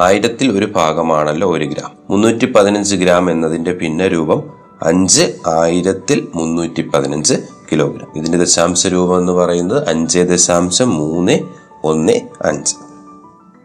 ആയിരത്തിൽ 0.00 0.58
ഒരു 0.58 0.66
ഭാഗമാണല്ലോ 0.66 1.56
ഒരു 1.56 1.64
ഗ്രാം. 1.64 1.92
മുന്നൂറ്റി 2.10 2.52
പതിനഞ്ച് 2.52 2.96
ഗ്രാം 2.96 3.30
എന്നതിന്റെ 3.30 3.72
ഭിന്നരൂപം 3.72 4.50
അഞ്ച് 4.82 5.32
ആയിരത്തിൽ 5.46 6.28
മുന്നൂറ്റി 6.34 6.82
പതിനഞ്ച് 6.82 7.34
കിലോഗ്രാം. 7.72 8.12
ഇതിന്റെ 8.16 8.38
ദശാംശ 8.38 8.86
രൂപം 8.86 9.18
എന്ന് 9.18 9.32
പറയുന്നത് 9.32 9.88
അഞ്ച് 9.88 10.18
ദശാംശം 10.18 10.90
മൂന്ന് 10.90 11.38
ഒന്ന് 11.84 12.12
അഞ്ച്. 12.42 12.76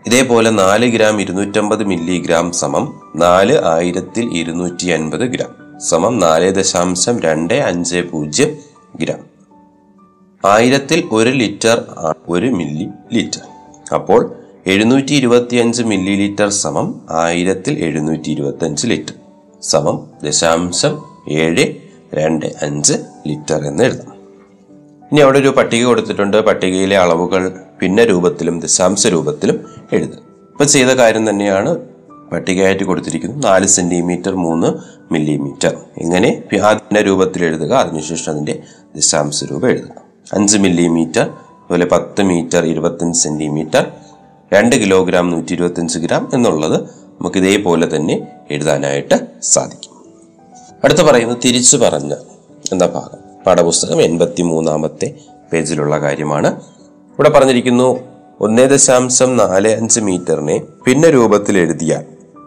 ഇതേപോലെ 0.08 0.50
നാല് 0.50 0.86
ഗ്രാം 0.86 1.22
ഇരുന്നൂറ്റമ്പത് 1.22 1.84
മില്ലിഗ്രാം 1.84 2.52
സമം 2.52 3.02
നാല് 3.16 3.66
ആയിരത്തിൽ 3.66 4.34
ഇരുന്നൂറ്റി 4.34 4.88
അൻപത് 4.88 5.20
ഗ്രാം 5.20 5.80
സമം 5.80 6.20
നാല് 6.20 6.56
ദശാംശം 6.56 7.20
രണ്ട് 7.20 7.54
അഞ്ച് 7.54 7.98
പൂജ്യം 8.14 8.58
ഗ്രാം. 9.00 9.20
ആയിരത്തിൽ 10.46 11.10
ഒരു 11.12 11.30
ലിറ്റർ 11.30 11.82
ഒരു 12.30 12.48
മില്ലി 12.48 12.90
ലിറ്റർ. 13.14 13.42
അപ്പോൾ 13.94 14.36
എഴുന്നൂറ്റി 14.68 15.14
ഇരുപത്തി 15.14 15.56
അഞ്ച് 15.56 15.84
മില്ലി 15.84 16.16
ലിറ്റർ 16.16 16.50
സമം 16.50 17.02
ആയിരത്തിൽ 17.12 17.80
എഴുന്നൂറ്റി 17.80 18.30
ഇരുപത്തി 18.30 18.66
അഞ്ച് 18.66 18.88
ലിറ്റർ. 18.88 19.14
സമം 19.62 20.08
ദശാംശം 20.24 21.04
ഏഴ് 21.30 21.74
രണ്ട് 22.14 22.46
അഞ്ച് 22.46 22.94
ലിറ്റർ 23.28 23.64
എന്ന് 23.66 23.84
എഴുതാം. 23.84 24.14
ഇനി 25.12 25.20
അവിടെ 25.20 25.40
ഒരു 25.40 25.48
പട്ടിക 25.48 25.86
കൊടുത്തിട്ടുണ്ട്. 25.86 26.38
പട്ടികയിലെ 26.38 26.98
അളവുകൾ 26.98 27.52
ഭിന്ന 27.82 28.04
രൂപത്തിലും 28.04 28.60
ദശാംശ 28.60 29.08
രൂപത്തിലും 29.08 29.66
എഴുതുക 29.94 30.18
ഇപ്പൊ 30.52 30.64
ചെയ്ത 30.64 30.88
കാര്യം 30.88 31.30
തന്നെയാണ് 31.30 31.78
പട്ടികയായിട്ട് 32.32 32.84
കൊടുത്തിരിക്കുന്നത്. 32.84 33.46
നാല് 33.46 33.68
സെന്റിമീറ്റർ 33.68 34.36
മൂന്ന് 34.36 34.68
മില്ലിമീറ്റർ. 35.14 35.78
ഇങ്ങനെ 35.98 36.44
ഭിന്ന 36.54 37.02
രൂപത്തിൽ 37.02 37.46
എഴുതുക 37.46 37.74
അതിനുശേഷം 37.74 38.32
അതിന്റെ 38.32 38.62
ദശാംശ 38.96 39.44
രൂപം 39.44 39.70
എഴുതുക. 39.70 39.92
അഞ്ച് 40.34 40.58
മില്ലിമീറ്റർ 40.58 41.22
അതുപോലെ 41.22 41.86
പത്ത് 41.86 42.22
മീറ്റർ 42.24 42.66
ഇരുപത്തഞ്ച് 42.66 43.20
സെന്റിമീറ്റർ 43.20 43.92
രണ്ട് 44.54 44.76
കിലോഗ്രാം 44.76 45.30
നൂറ്റി 45.30 45.54
ഇരുപത്തഞ്ച് 45.54 46.00
ഗ്രാം 46.00 46.32
എന്നുള്ളത് 46.34 46.82
നമുക്ക് 46.88 47.38
ഇതേപോലെ 47.38 47.96
തന്നെ 47.96 48.28
എഴുതാനായിട്ട് 48.52 49.28
സാധിക്കും. 49.44 50.04
അടുത്ത 50.84 51.00
പറയുന്നത് 51.00 51.38
തിരിച്ചു 51.46 51.78
പറഞ്ഞ 51.78 52.14
എന്ന 52.72 52.86
ഭാഗം. 52.86 53.44
പാഠപുസ്തകം 53.46 54.02
എൺപത്തി 54.02 54.42
മൂന്നാമത്തെ 54.42 55.16
പേജിലുള്ള 55.54 56.00
കാര്യമാണ്. 56.00 56.56
ഇവിടെ 57.10 57.30
പറഞ്ഞിരിക്കുന്നു 57.30 58.00
ഒന്നേ 58.40 58.66
ദശാംശം 58.66 59.38
നാല് 59.38 59.76
അഞ്ച് 59.76 60.00
മീറ്ററിനെ 60.00 60.58
ഭിന്ന 60.88 61.10
രൂപത്തിൽ 61.10 61.58
എഴുതിയാൽ 61.58 62.06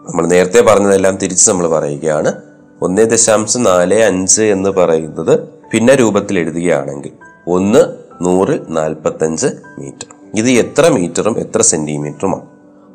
നമ്മൾ 0.09 0.27
നേരത്തെ 0.27 0.61
പറഞ്ഞതെല്ലാം 0.61 1.15
തിരിച്ച് 1.17 1.51
നമ്മൾ 1.51 1.67
പറയുകയാണ് 1.67 2.33
ഒന്നേ 2.81 3.03
ദശാംശം 3.03 3.63
നാല് 3.63 4.03
അഞ്ച് 4.03 4.41
എന്ന് 4.41 4.69
പറയുന്നത് 4.69 5.39
ഭിന്ന 5.73 5.93
രൂപത്തിൽ 5.93 6.39
എഴുതുകയാണെങ്കിൽ 6.39 7.11
ഒന്ന് 7.47 7.79
നൂറ് 8.25 8.59
നാൽപ്പത്തഞ്ച് 8.69 9.47
മീറ്റർ. 9.79 10.12
ഇത് 10.33 10.49
എത്ര 10.49 10.87
മീറ്ററും 10.87 11.39
എത്ര 11.39 11.61
സെന്റിമീറ്ററുമാണ്? 11.61 12.45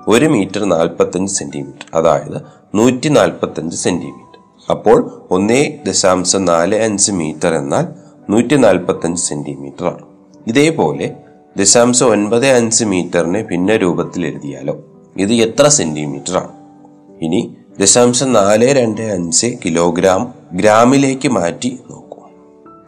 ഒരു 0.08 0.26
മീറ്റർ 0.26 0.64
നാൽപ്പത്തഞ്ച് 0.64 1.32
സെന്റിമീറ്റർ 1.32 1.86
അതായത് 1.94 2.42
നൂറ്റി 2.74 3.08
നാൽപ്പത്തഞ്ച് 3.08 3.76
സെന്റിമീറ്റർ. 3.76 4.38
അപ്പോൾ 4.70 5.26
ഒന്നേ 5.30 5.78
ദശാംശം 5.86 6.44
നാല് 6.44 6.76
അഞ്ച് 6.76 7.12
മീറ്റർ 7.12 7.54
എന്നാൽ 7.54 7.86
നൂറ്റി 8.30 8.54
നാൽപ്പത്തഞ്ച് 8.54 9.22
സെന്റിമീറ്റർ 9.22 9.86
ആണ്. 9.86 10.02
ഇതേപോലെ 10.46 11.16
ദശാംശം 11.56 12.06
ഒൻപത് 12.06 12.46
അഞ്ച് 12.46 12.84
മീറ്ററിനെ 12.84 13.42
ഭിന്ന 13.42 13.76
രൂപത്തിൽ 13.76 14.26
എഴുതിയാലോ? 14.26 14.84
ഇത് 15.16 15.32
എത്ര 15.32 15.68
സെന്റിമീറ്റർ 15.68 16.38
ആണ്? 16.38 16.52
ഇനി 17.24 17.56
ദശാംശം 17.80 18.32
നാല് 18.32 18.68
രണ്ട് 18.68 19.00
അഞ്ച് 19.00 19.56
കിലോഗ്രാം 19.64 20.34
ഗ്രാമിലേക്ക് 20.52 21.28
മാറ്റി 21.28 21.78
നോക്കൂ. 21.90 22.22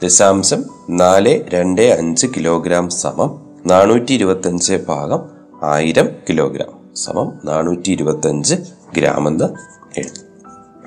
ദശാംശം 0.03 0.65
നാല് 0.91 1.45
രണ്ട് 1.55 1.83
അഞ്ച് 1.83 2.27
കിലോഗ്രാം 2.27 2.91
സമം 2.91 3.40
നാനൂറ്റി 3.67 4.13
ഇരുപത്തഞ്ച് 4.13 4.81
ഭാഗം 4.89 5.21
ആയിരം 5.63 6.09
കിലോഗ്രാം. 6.29 6.97
സമം 6.97 7.33
നാനൂറ്റി 7.45 7.91
ഇരുപത്തഞ്ച് 7.91 8.55
ഗ്രാം 8.97 9.29
എന്ന് 9.29 9.45
എഴുതി. 9.99 10.21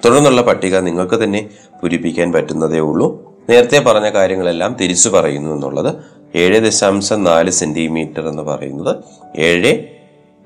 തുടർന്നുള്ള 0.05 0.41
പട്ടിക 0.41 0.77
നിങ്ങൾക്ക് 0.77 1.23
തന്നെ 1.23 1.49
പൂരിപ്പിക്കാൻ 1.81 2.31
പറ്റുന്നതേ 2.31 2.79
ഉള്ളൂ. 2.79 3.33
നേരത്തെ 3.49 3.79
പറഞ്ഞ 3.79 4.09
കാര്യങ്ങളെല്ലാം 4.09 4.77
തിരിച്ചു 4.81 5.09
പറയുന്നു 5.09 5.51
എന്നുള്ളത് 5.51 5.95
ഏഴ് 6.36 6.59
ദശാംശം 6.59 7.23
നാല് 7.23 7.51
സെന്റിമീറ്റർ 7.51 8.27
എന്ന് 8.27 8.43
പറയുന്നത് 8.43 8.95
ഏഴ് 9.38 9.83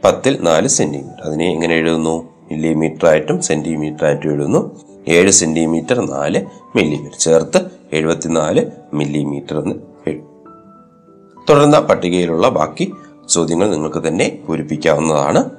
പത്തിൽ 0.03 0.37
നാല് 0.41 0.67
സെന്റിമീറ്റർ. 0.67 1.21
അതിനെ 1.23 1.45
എങ്ങനെ 1.45 1.75
എഴുതുന്നു? 1.75 2.29
മില്ലിമീറ്റർ 2.51 3.07
ആയിട്ടും 3.07 3.41
സെന്റിമീറ്റർ 3.41 4.05
ആയിട്ടും 4.05 4.31
എഴുതുന്നു. 4.31 4.79
ഏഴ് 5.07 5.31
സെന്റിമീറ്റർ 5.31 6.05
നാല് 6.05 6.45
മില്ലിമീറ്റർ. 6.75 7.17
ചേർത്ത് 7.19 7.65
എഴുപത്തിനാല് 7.93 8.65
മില്ലിമീറ്റർ 8.93 9.59
എന്ന് 9.59 9.75
തുടർന്ന 11.49 11.79
പട്ടികയിലുള്ള 11.79 12.49
ബാക്കി 12.49 12.93
ചോദ്യങ്ങൾ 13.29 13.71
നിങ്ങൾക്ക് 13.71 14.07
തന്നെ 14.07 14.39
പൂരിപ്പിക്കാവുന്നതാണ്. 14.47 15.49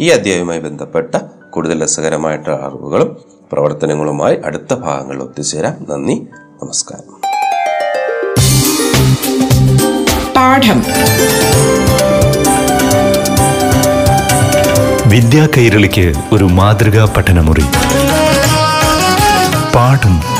ഈ 0.00 0.08
അധ്യായവുമായി 0.08 0.60
ബന്ധപ്പെട്ട 0.60 1.14
കൂടുതൽ 1.50 1.84
രസകരമായിട്ടുള്ള 1.84 2.56
അറിവുകളും 2.56 3.16
പ്രവർത്തനങ്ങളുമായി 3.52 4.38
അടുത്ത 4.44 4.74
ഭാഗങ്ങളിൽ 4.74 5.20
ഒത്തുചേരാം. 5.20 5.86
നന്ദി 5.90 6.26
നമസ്കാരം. 6.62 7.20
പാഠം. 10.36 10.82
വിദ്യാ 15.10 15.48
കൈരളിക്ക് 15.56 16.12
ഒരു 16.32 16.44
മാതൃകാ 16.44 17.14
പഠനമുറി. 17.16 17.64
പാഠം 19.74 20.33